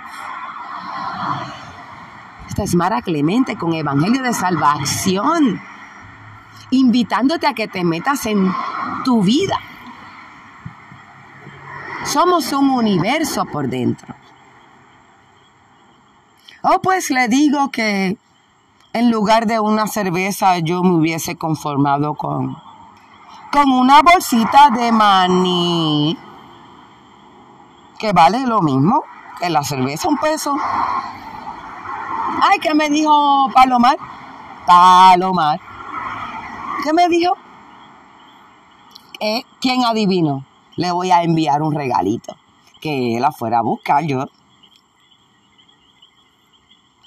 Esta 2.47 2.63
es 2.63 2.75
Mara 2.75 3.01
Clemente 3.01 3.55
con 3.55 3.73
Evangelio 3.73 4.23
de 4.23 4.33
Salvación, 4.33 5.61
invitándote 6.71 7.47
a 7.47 7.53
que 7.53 7.67
te 7.67 7.83
metas 7.83 8.25
en 8.25 8.51
tu 9.03 9.21
vida. 9.23 9.59
Somos 12.05 12.51
un 12.53 12.71
universo 12.71 13.45
por 13.45 13.67
dentro. 13.67 14.18
Oh, 16.61 16.79
pues 16.81 17.09
le 17.09 17.29
digo 17.29 17.69
que 17.71 18.17
en 18.91 19.11
lugar 19.11 19.45
de 19.45 19.61
una 19.61 19.87
cerveza 19.87 20.57
yo 20.59 20.83
me 20.83 20.91
hubiese 20.91 21.37
conformado 21.37 22.15
con, 22.15 22.57
con 23.49 23.71
una 23.71 24.01
bolsita 24.01 24.69
de 24.71 24.91
maní, 24.91 26.17
que 27.97 28.11
vale 28.11 28.45
lo 28.45 28.61
mismo 28.61 29.03
que 29.39 29.49
la 29.49 29.63
cerveza, 29.63 30.09
un 30.09 30.17
peso. 30.17 30.53
Ay, 32.41 32.59
¿qué 32.59 32.73
me 32.73 32.89
dijo 32.89 33.49
Palomar? 33.53 33.97
Palomar. 34.65 35.61
¿Qué 36.83 36.91
me 36.91 37.07
dijo? 37.07 37.33
Eh, 39.21 39.43
¿Quién 39.61 39.85
adivino? 39.85 40.43
Le 40.75 40.91
voy 40.91 41.11
a 41.11 41.23
enviar 41.23 41.61
un 41.61 41.73
regalito. 41.73 42.35
Que 42.81 43.15
él 43.15 43.21
la 43.21 43.31
fuera 43.31 43.59
a 43.59 43.61
buscar 43.61 44.03
yo 44.03 44.25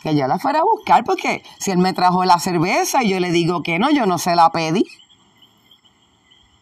que 0.03 0.17
yo 0.17 0.27
la 0.27 0.39
fuera 0.39 0.61
a 0.61 0.65
buscar, 0.65 1.05
porque 1.05 1.43
si 1.59 1.71
él 1.71 1.79
me 1.79 1.93
trajo 1.93 2.25
la 2.25 2.39
cerveza 2.39 3.03
y 3.03 3.11
yo 3.11 3.21
le 3.21 3.31
digo 3.31 3.63
que 3.63 3.79
no, 3.79 3.91
yo 3.91 4.07
no 4.07 4.19
se 4.19 4.35
la 4.35 4.51
pedí. 4.51 4.85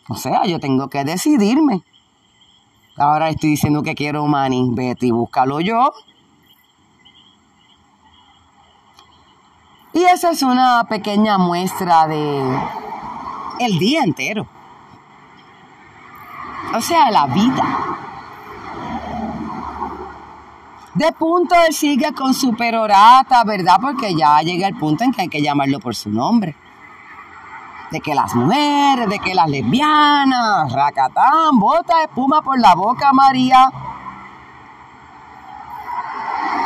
O 0.08 0.16
sea, 0.16 0.44
yo 0.44 0.58
tengo 0.58 0.88
que 0.88 1.04
decidirme. 1.04 1.82
Ahora 2.96 3.30
estoy 3.30 3.50
diciendo 3.50 3.82
que 3.82 3.94
quiero 3.94 4.26
maní. 4.26 4.68
Vete 4.72 5.06
y 5.06 5.10
búscalo 5.10 5.60
yo. 5.60 5.92
Y 9.92 10.02
esa 10.04 10.30
es 10.30 10.42
una 10.42 10.84
pequeña 10.88 11.38
muestra 11.38 12.06
de 12.06 12.60
el 13.60 13.78
día 13.78 14.02
entero. 14.02 14.46
O 16.74 16.80
sea, 16.80 17.10
la 17.10 17.26
vida. 17.26 18.09
De 20.94 21.12
punto 21.12 21.54
él 21.66 21.72
sigue 21.72 22.12
con 22.12 22.34
su 22.34 22.54
perorata, 22.54 23.44
¿verdad? 23.44 23.76
Porque 23.80 24.14
ya 24.14 24.40
llega 24.40 24.66
el 24.66 24.76
punto 24.76 25.04
en 25.04 25.12
que 25.12 25.22
hay 25.22 25.28
que 25.28 25.40
llamarlo 25.40 25.78
por 25.78 25.94
su 25.94 26.10
nombre. 26.10 26.56
De 27.92 28.00
que 28.00 28.14
las 28.14 28.34
mujeres, 28.34 29.08
de 29.08 29.18
que 29.20 29.34
las 29.34 29.48
lesbianas, 29.48 30.72
racatán, 30.72 31.58
bota 31.58 32.02
espuma 32.02 32.42
por 32.42 32.58
la 32.58 32.74
boca, 32.74 33.12
María. 33.12 33.70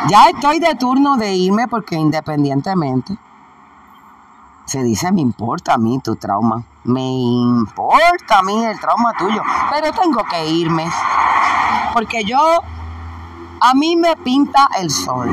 Ya 0.07 0.29
estoy 0.29 0.59
de 0.59 0.75
turno 0.75 1.17
de 1.17 1.35
irme 1.35 1.67
porque 1.67 1.95
independientemente 1.95 3.17
se 4.65 4.81
dice 4.81 5.11
me 5.11 5.21
importa 5.21 5.75
a 5.75 5.77
mí 5.77 5.99
tu 6.03 6.15
trauma. 6.15 6.63
Me 6.83 7.07
importa 7.07 8.39
a 8.39 8.43
mí 8.43 8.65
el 8.65 8.79
trauma 8.79 9.13
tuyo. 9.17 9.41
Pero 9.71 9.91
tengo 9.91 10.23
que 10.23 10.47
irme. 10.47 10.87
Porque 11.93 12.23
yo 12.23 12.59
a 13.59 13.73
mí 13.73 13.95
me 13.95 14.15
pinta 14.17 14.69
el 14.79 14.89
sol. 14.91 15.29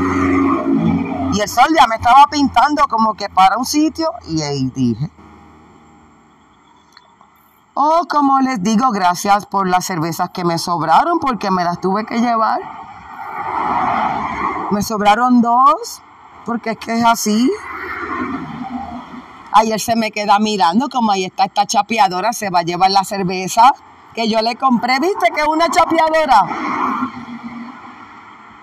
Y 1.33 1.41
el 1.41 1.49
sol 1.49 1.67
ya 1.77 1.87
me 1.87 1.97
estaba 1.97 2.27
pintando 2.31 2.87
como 2.89 3.15
que 3.15 3.29
para 3.29 3.57
un 3.57 3.65
sitio 3.65 4.11
y 4.29 4.43
ahí 4.43 4.71
dije. 4.75 5.11
Oh, 7.75 8.03
como 8.09 8.41
les 8.41 8.63
digo, 8.63 8.91
gracias 8.91 9.47
por 9.47 9.67
las 9.67 9.87
cervezas 9.87 10.31
que 10.31 10.45
me 10.45 10.59
sobraron 10.59 11.19
porque 11.19 11.51
me 11.51 11.65
las 11.65 11.81
tuve 11.81 12.05
que 12.05 12.21
llevar. 12.21 12.61
Me 14.71 14.83
sobraron 14.83 15.41
dos 15.41 16.03
porque 16.45 16.71
es 16.71 16.79
que 16.79 16.99
es 16.99 17.05
así. 17.05 17.51
Ayer 19.53 19.81
se 19.81 19.97
me 19.97 20.11
queda 20.11 20.39
mirando 20.39 20.89
como 20.89 21.13
ahí 21.13 21.25
está 21.25 21.45
esta 21.45 21.67
chapeadora, 21.67 22.33
se 22.33 22.51
va 22.51 22.61
a 22.61 22.63
llevar 22.63 22.91
la 22.91 23.05
cerveza 23.05 23.73
que 24.15 24.29
yo 24.29 24.41
le 24.43 24.57
compré, 24.57 24.99
¿viste 25.01 25.31
que 25.35 25.41
es 25.41 25.47
una 25.47 25.69
chapeadora? 25.69 26.47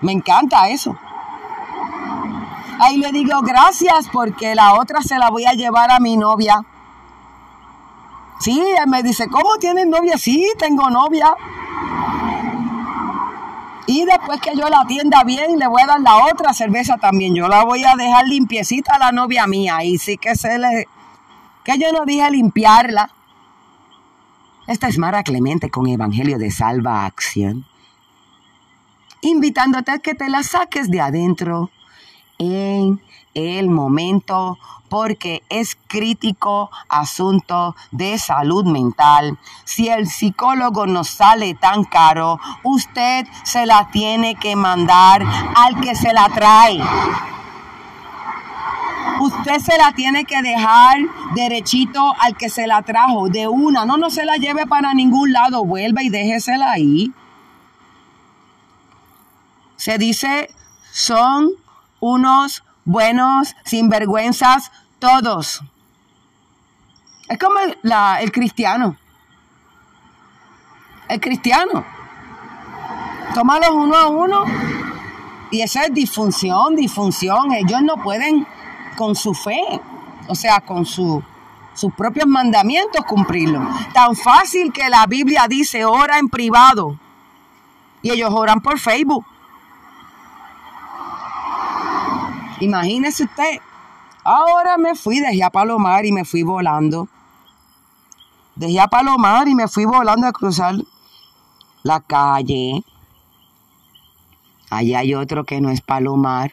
Me 0.00 0.12
encanta 0.12 0.68
eso. 0.68 0.96
Ahí 2.80 2.96
le 2.96 3.12
digo 3.12 3.40
gracias 3.42 4.08
porque 4.10 4.54
la 4.54 4.74
otra 4.74 5.02
se 5.02 5.18
la 5.18 5.28
voy 5.28 5.44
a 5.44 5.52
llevar 5.52 5.90
a 5.90 6.00
mi 6.00 6.16
novia. 6.16 6.64
Sí, 8.40 8.58
él 8.58 8.88
me 8.88 9.02
dice, 9.02 9.28
¿cómo 9.28 9.58
tienes 9.58 9.86
novia? 9.86 10.16
Sí, 10.16 10.48
tengo 10.58 10.88
novia. 10.88 11.34
Y 13.86 14.06
después 14.06 14.40
que 14.40 14.56
yo 14.56 14.70
la 14.70 14.80
atienda 14.80 15.22
bien, 15.24 15.58
le 15.58 15.66
voy 15.66 15.82
a 15.82 15.86
dar 15.86 16.00
la 16.00 16.24
otra 16.24 16.54
cerveza 16.54 16.96
también. 16.96 17.34
Yo 17.34 17.48
la 17.48 17.64
voy 17.64 17.84
a 17.84 17.94
dejar 17.96 18.26
limpiecita 18.26 18.94
a 18.94 18.98
la 18.98 19.12
novia 19.12 19.46
mía. 19.46 19.84
Y 19.84 19.98
sí 19.98 20.16
que 20.16 20.34
se 20.34 20.58
le... 20.58 20.88
Que 21.64 21.78
yo 21.78 21.92
no 21.92 22.06
dije 22.06 22.30
limpiarla. 22.30 23.10
Esta 24.66 24.88
es 24.88 24.96
Mara 24.96 25.22
Clemente 25.22 25.68
con 25.68 25.86
Evangelio 25.86 26.38
de 26.38 26.50
Salva 26.50 27.04
Acción 27.04 27.66
invitándote 29.22 29.92
a 29.92 29.98
que 29.98 30.14
te 30.14 30.28
la 30.28 30.42
saques 30.42 30.90
de 30.90 31.00
adentro 31.00 31.70
en 32.38 33.00
el 33.34 33.68
momento 33.68 34.58
porque 34.88 35.42
es 35.48 35.78
crítico 35.86 36.70
asunto 36.88 37.76
de 37.92 38.18
salud 38.18 38.64
mental. 38.64 39.38
Si 39.64 39.88
el 39.88 40.08
psicólogo 40.08 40.86
nos 40.86 41.08
sale 41.08 41.54
tan 41.54 41.84
caro, 41.84 42.40
usted 42.64 43.26
se 43.44 43.66
la 43.66 43.88
tiene 43.92 44.34
que 44.34 44.56
mandar 44.56 45.22
al 45.54 45.80
que 45.80 45.94
se 45.94 46.12
la 46.12 46.28
trae. 46.28 46.80
Usted 49.20 49.58
se 49.60 49.76
la 49.78 49.92
tiene 49.92 50.24
que 50.24 50.42
dejar 50.42 50.98
derechito 51.34 52.14
al 52.18 52.36
que 52.36 52.48
se 52.48 52.66
la 52.66 52.82
trajo, 52.82 53.28
de 53.28 53.46
una. 53.46 53.84
No, 53.84 53.96
no 53.96 54.10
se 54.10 54.24
la 54.24 54.36
lleve 54.36 54.66
para 54.66 54.92
ningún 54.94 55.32
lado, 55.32 55.64
vuelva 55.64 56.02
y 56.02 56.08
déjesela 56.08 56.72
ahí 56.72 57.12
se 59.80 59.96
dice 59.96 60.50
son 60.92 61.52
unos 62.00 62.62
buenos 62.84 63.56
sinvergüenzas 63.64 64.70
todos. 64.98 65.62
Es 67.30 67.38
como 67.38 67.58
el, 67.60 67.78
el 68.20 68.30
cristiano. 68.30 68.98
El 71.08 71.18
cristiano. 71.18 71.82
Tómalos 73.34 73.70
uno 73.70 73.96
a 73.96 74.08
uno. 74.08 74.44
Y 75.50 75.62
esa 75.62 75.84
es 75.84 75.94
disfunción, 75.94 76.76
disfunción. 76.76 77.50
Ellos 77.52 77.80
no 77.82 77.96
pueden 78.02 78.46
con 78.98 79.16
su 79.16 79.32
fe, 79.32 79.62
o 80.28 80.34
sea, 80.34 80.60
con 80.60 80.84
su, 80.84 81.22
sus 81.72 81.94
propios 81.94 82.26
mandamientos 82.26 83.06
cumplirlo. 83.06 83.66
Tan 83.94 84.14
fácil 84.14 84.74
que 84.74 84.90
la 84.90 85.06
Biblia 85.06 85.46
dice, 85.48 85.86
ora 85.86 86.18
en 86.18 86.28
privado. 86.28 86.98
Y 88.02 88.10
ellos 88.10 88.30
oran 88.30 88.60
por 88.60 88.78
Facebook. 88.78 89.24
Imagínese 92.60 93.24
usted. 93.24 93.58
Ahora 94.22 94.76
me 94.76 94.94
fui, 94.94 95.18
dejé 95.18 95.42
a 95.42 95.50
Palomar 95.50 96.04
y 96.04 96.12
me 96.12 96.24
fui 96.24 96.42
volando. 96.42 97.08
Dejé 98.54 98.80
a 98.80 98.88
Palomar 98.88 99.48
y 99.48 99.54
me 99.54 99.66
fui 99.66 99.86
volando 99.86 100.26
a 100.26 100.32
cruzar 100.32 100.74
la 101.82 102.00
calle. 102.00 102.84
Allá 104.68 104.98
hay 105.00 105.14
otro 105.14 105.44
que 105.44 105.60
no 105.60 105.70
es 105.70 105.80
Palomar. 105.80 106.52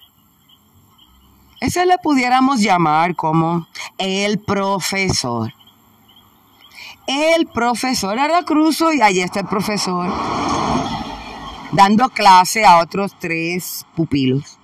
Ese 1.60 1.86
le 1.86 1.98
pudiéramos 1.98 2.62
llamar 2.62 3.16
como 3.16 3.68
el 3.98 4.40
profesor. 4.40 5.54
El 7.06 7.48
profesor 7.48 8.18
era 8.18 8.44
cruzo 8.44 8.94
y 8.94 9.02
allí 9.02 9.22
está 9.22 9.42
el 9.42 9.48
profesor 9.48 10.12
dando 11.72 12.10
clase 12.10 12.66
a 12.66 12.80
otros 12.80 13.14
tres 13.20 13.86
pupilos 13.96 14.57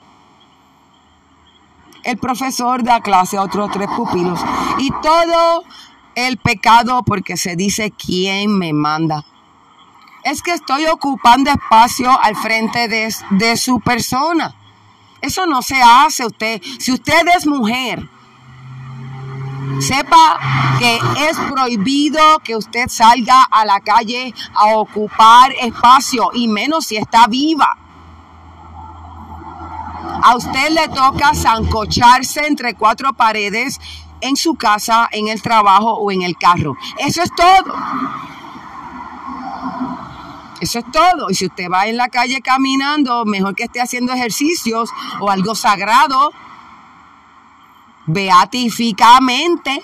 el 2.04 2.18
profesor 2.18 2.84
da 2.84 3.02
clase 3.02 3.38
a 3.38 3.42
otros 3.42 3.72
tres 3.72 3.90
pupilos. 3.96 4.40
Y 4.80 4.92
todo 5.02 5.64
el 6.16 6.38
pecado 6.38 7.04
porque 7.04 7.38
se 7.38 7.56
dice 7.56 7.92
quién 7.92 8.58
me 8.58 8.74
manda. 8.74 9.26
Es 10.24 10.42
que 10.42 10.52
estoy 10.52 10.86
ocupando 10.86 11.52
espacio 11.52 12.10
al 12.22 12.36
frente 12.36 12.88
de, 12.88 13.14
de 13.32 13.58
su 13.58 13.80
persona. 13.80 14.56
Eso 15.22 15.46
no 15.46 15.62
se 15.62 15.82
hace 15.82 16.26
usted. 16.26 16.62
Si 16.80 16.92
usted 16.92 17.26
es 17.36 17.48
mujer, 17.48 18.10
sepa 19.80 20.40
que 20.80 21.00
es 21.30 21.38
prohibido 21.50 22.40
que 22.40 22.56
usted 22.56 22.88
salga 22.90 23.44
a 23.44 23.66
la 23.66 23.80
calle 23.80 24.34
a 24.54 24.76
ocupar 24.76 25.52
espacio 25.60 26.30
y 26.34 26.48
menos 26.48 26.88
si 26.88 26.98
está 26.98 27.28
viva. 27.28 27.78
A 30.22 30.36
usted 30.36 30.70
le 30.70 30.88
toca 30.90 31.34
zancocharse 31.34 32.46
entre 32.48 32.76
cuatro 32.76 33.14
paredes 33.14 33.80
en 34.22 34.36
su 34.36 34.56
casa, 34.56 35.10
en 35.12 35.28
el 35.28 35.42
trabajo 35.42 35.94
o 35.94 36.12
en 36.12 36.22
el 36.22 36.38
carro. 36.38 36.76
Eso 36.98 37.22
es 37.22 37.32
todo. 37.36 37.76
Eso 40.62 40.80
es 40.80 40.86
todo. 40.92 41.30
Y 41.30 41.36
si 41.36 41.46
usted 41.48 41.70
va 41.70 41.88
en 41.88 41.98
la 41.98 42.08
calle 42.08 42.42
caminando, 42.42 43.26
mejor 43.26 43.54
que 43.56 43.64
esté 43.64 43.82
haciendo 43.82 44.14
ejercicios 44.14 44.90
o 45.20 45.30
algo 45.30 45.56
sagrado, 45.56 46.32
beatificamente. 48.06 49.84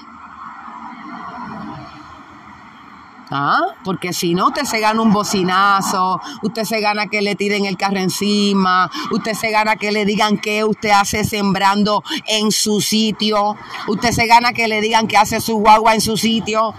¿Ah? 3.32 3.62
Porque 3.84 4.12
si 4.12 4.34
no, 4.34 4.48
usted 4.48 4.64
se 4.64 4.80
gana 4.80 5.02
un 5.02 5.14
bocinazo, 5.14 6.20
usted 6.42 6.64
se 6.64 6.82
gana 6.82 7.08
que 7.08 7.22
le 7.22 7.36
tiren 7.36 7.66
el 7.66 7.78
carro 7.78 7.98
encima, 7.98 8.90
usted 9.12 9.34
se 9.34 9.52
gana 9.52 9.76
que 9.76 9.92
le 9.92 10.04
digan 10.06 10.38
qué 10.40 10.64
usted 10.64 10.90
hace 10.90 11.24
sembrando 11.24 12.04
en 12.26 12.52
su 12.52 12.82
sitio, 12.82 13.56
usted 13.88 14.12
se 14.12 14.26
gana 14.26 14.52
que 14.54 14.68
le 14.68 14.82
digan 14.82 15.08
que 15.08 15.18
hace 15.18 15.42
su 15.42 15.58
guagua 15.58 15.94
en 15.94 16.02
su 16.02 16.18
sitio. 16.18 16.74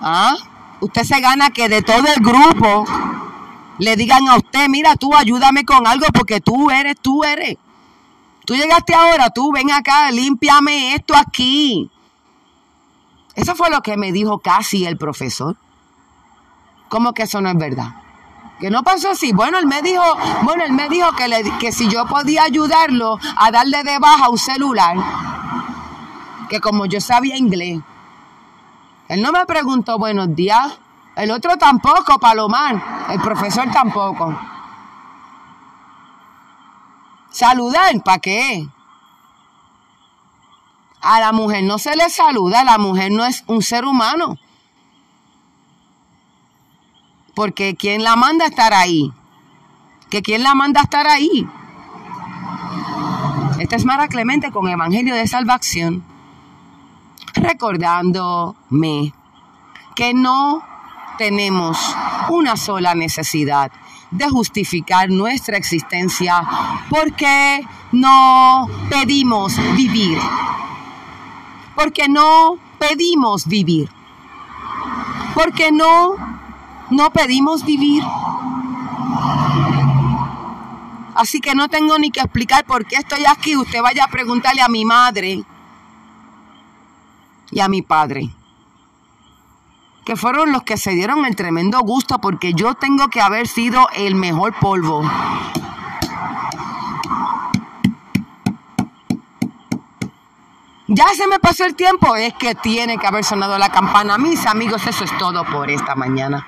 ¿Ah? 0.00 0.34
Usted 0.80 1.04
se 1.04 1.20
gana 1.20 1.50
que 1.50 1.68
de 1.68 1.80
todo 1.80 2.06
el 2.08 2.22
grupo 2.22 2.84
le 3.78 3.96
digan 3.96 4.28
a 4.28 4.36
usted, 4.36 4.68
mira, 4.68 4.96
tú 4.96 5.14
ayúdame 5.14 5.64
con 5.64 5.86
algo 5.86 6.06
porque 6.12 6.40
tú 6.40 6.70
eres, 6.70 6.96
tú 7.00 7.22
eres. 7.22 7.56
Tú 8.44 8.54
llegaste 8.54 8.94
ahora, 8.94 9.30
tú 9.30 9.52
ven 9.52 9.70
acá, 9.70 10.10
límpiame 10.10 10.94
esto 10.94 11.14
aquí. 11.16 11.90
Eso 13.34 13.54
fue 13.54 13.70
lo 13.70 13.82
que 13.82 13.96
me 13.96 14.12
dijo 14.12 14.38
casi 14.38 14.86
el 14.86 14.96
profesor. 14.96 15.56
¿Cómo 16.88 17.12
que 17.12 17.24
eso 17.24 17.40
no 17.40 17.48
es 17.48 17.58
verdad? 17.58 17.88
Que 18.60 18.70
no 18.70 18.82
pasó 18.82 19.10
así. 19.10 19.32
Bueno, 19.32 19.58
él 19.58 19.66
me 19.66 19.82
dijo, 19.82 20.02
bueno, 20.42 20.64
él 20.64 20.72
me 20.72 20.88
dijo 20.88 21.10
que, 21.16 21.28
que 21.58 21.72
si 21.72 21.88
yo 21.88 22.06
podía 22.06 22.44
ayudarlo 22.44 23.18
a 23.36 23.50
darle 23.50 23.82
de 23.82 23.98
baja 23.98 24.28
un 24.28 24.38
celular, 24.38 24.96
que 26.48 26.60
como 26.60 26.86
yo 26.86 27.00
sabía 27.00 27.36
inglés, 27.36 27.80
él 29.08 29.22
no 29.22 29.32
me 29.32 29.44
preguntó 29.46 29.98
buenos 29.98 30.34
días. 30.34 30.78
El 31.16 31.30
otro 31.30 31.56
tampoco, 31.56 32.18
Palomar. 32.18 33.06
El 33.10 33.20
profesor 33.20 33.70
tampoco. 33.70 34.38
Saludar, 37.30 38.00
¿para 38.04 38.18
qué? 38.18 38.68
A 41.04 41.20
la 41.20 41.32
mujer 41.32 41.62
no 41.64 41.78
se 41.78 41.94
le 41.96 42.08
saluda, 42.08 42.64
la 42.64 42.78
mujer 42.78 43.12
no 43.12 43.26
es 43.26 43.44
un 43.46 43.60
ser 43.60 43.84
humano. 43.84 44.38
Porque 47.34 47.76
¿quién 47.76 48.02
la 48.02 48.16
manda 48.16 48.46
a 48.46 48.48
estar 48.48 48.72
ahí? 48.72 49.12
¿Que 50.08 50.22
quién 50.22 50.42
la 50.42 50.54
manda 50.54 50.80
a 50.80 50.84
estar 50.84 51.06
ahí? 51.06 51.46
Esta 53.58 53.76
es 53.76 53.84
Mara 53.84 54.08
Clemente 54.08 54.50
con 54.50 54.66
Evangelio 54.66 55.14
de 55.14 55.26
Salvación, 55.28 56.02
recordándome 57.34 59.12
que 59.94 60.14
no 60.14 60.62
tenemos 61.18 61.78
una 62.30 62.56
sola 62.56 62.94
necesidad 62.94 63.70
de 64.10 64.28
justificar 64.30 65.10
nuestra 65.10 65.58
existencia 65.58 66.42
porque 66.88 67.62
no 67.92 68.68
pedimos 68.88 69.56
vivir. 69.76 70.18
Porque 71.74 72.08
no 72.08 72.58
pedimos 72.78 73.46
vivir. 73.46 73.90
Porque 75.34 75.72
no, 75.72 76.14
no 76.90 77.10
pedimos 77.10 77.64
vivir. 77.64 78.02
Así 81.14 81.40
que 81.40 81.54
no 81.54 81.68
tengo 81.68 81.98
ni 81.98 82.10
que 82.10 82.20
explicar 82.20 82.64
por 82.64 82.86
qué 82.86 82.96
estoy 82.96 83.24
aquí. 83.26 83.56
Usted 83.56 83.82
vaya 83.82 84.04
a 84.04 84.08
preguntarle 84.08 84.62
a 84.62 84.68
mi 84.68 84.84
madre 84.84 85.44
y 87.50 87.60
a 87.60 87.68
mi 87.68 87.82
padre 87.82 88.30
que 90.04 90.16
fueron 90.16 90.52
los 90.52 90.62
que 90.62 90.76
se 90.76 90.90
dieron 90.90 91.24
el 91.24 91.34
tremendo 91.34 91.80
gusto 91.80 92.18
porque 92.18 92.52
yo 92.52 92.74
tengo 92.74 93.08
que 93.08 93.20
haber 93.20 93.48
sido 93.48 93.88
el 93.94 94.14
mejor 94.14 94.54
polvo. 94.60 95.02
Ya 100.86 101.06
se 101.16 101.26
me 101.26 101.38
pasó 101.38 101.64
el 101.64 101.74
tiempo, 101.74 102.14
es 102.14 102.34
que 102.34 102.54
tiene 102.54 102.98
que 102.98 103.06
haber 103.06 103.24
sonado 103.24 103.56
la 103.56 103.70
campana. 103.70 104.18
Mis 104.18 104.44
amigos, 104.44 104.86
eso 104.86 105.04
es 105.04 105.16
todo 105.16 105.42
por 105.44 105.70
esta 105.70 105.94
mañana. 105.94 106.46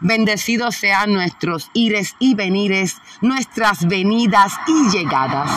Bendecidos 0.00 0.76
sean 0.76 1.12
nuestros 1.12 1.70
ires 1.72 2.14
y 2.20 2.36
venires, 2.36 2.98
nuestras 3.20 3.88
venidas 3.88 4.52
y 4.68 4.88
llegadas. 4.90 5.50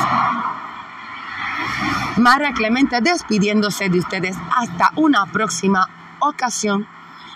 María 2.17 2.51
Clemente 2.53 2.99
despidiéndose 2.99 3.89
de 3.89 3.99
ustedes 3.99 4.35
hasta 4.57 4.91
una 4.95 5.27
próxima 5.27 5.87
ocasión, 6.19 6.87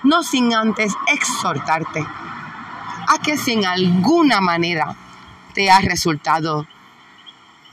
no 0.03 0.23
sin 0.23 0.55
antes 0.55 0.93
exhortarte 1.13 2.05
a 3.07 3.19
que 3.19 3.37
si 3.37 3.53
en 3.53 3.65
alguna 3.65 4.41
manera 4.41 4.95
te 5.53 5.69
ha 5.69 5.79
resultado 5.79 6.65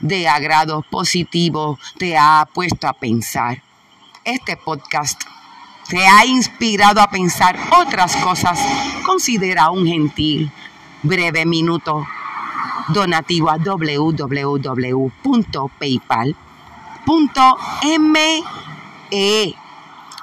de 0.03 0.27
agrado 0.27 0.83
positivo, 0.83 1.79
te 1.97 2.17
ha 2.17 2.47
puesto 2.53 2.87
a 2.87 2.93
pensar, 2.93 3.63
este 4.25 4.57
podcast 4.57 5.21
te 5.87 6.05
ha 6.05 6.25
inspirado 6.25 7.01
a 7.01 7.09
pensar 7.09 7.57
otras 7.81 8.15
cosas, 8.17 8.59
considera 9.05 9.69
un 9.69 9.87
gentil, 9.87 10.51
breve 11.01 11.45
minuto 11.45 12.05
donativo 12.89 13.49
a 13.49 13.57
www.paypal.me 13.57 14.43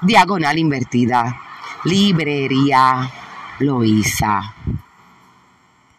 diagonal 0.02 0.58
invertida, 0.58 1.40
librería 1.84 3.10
Loisa. 3.58 4.54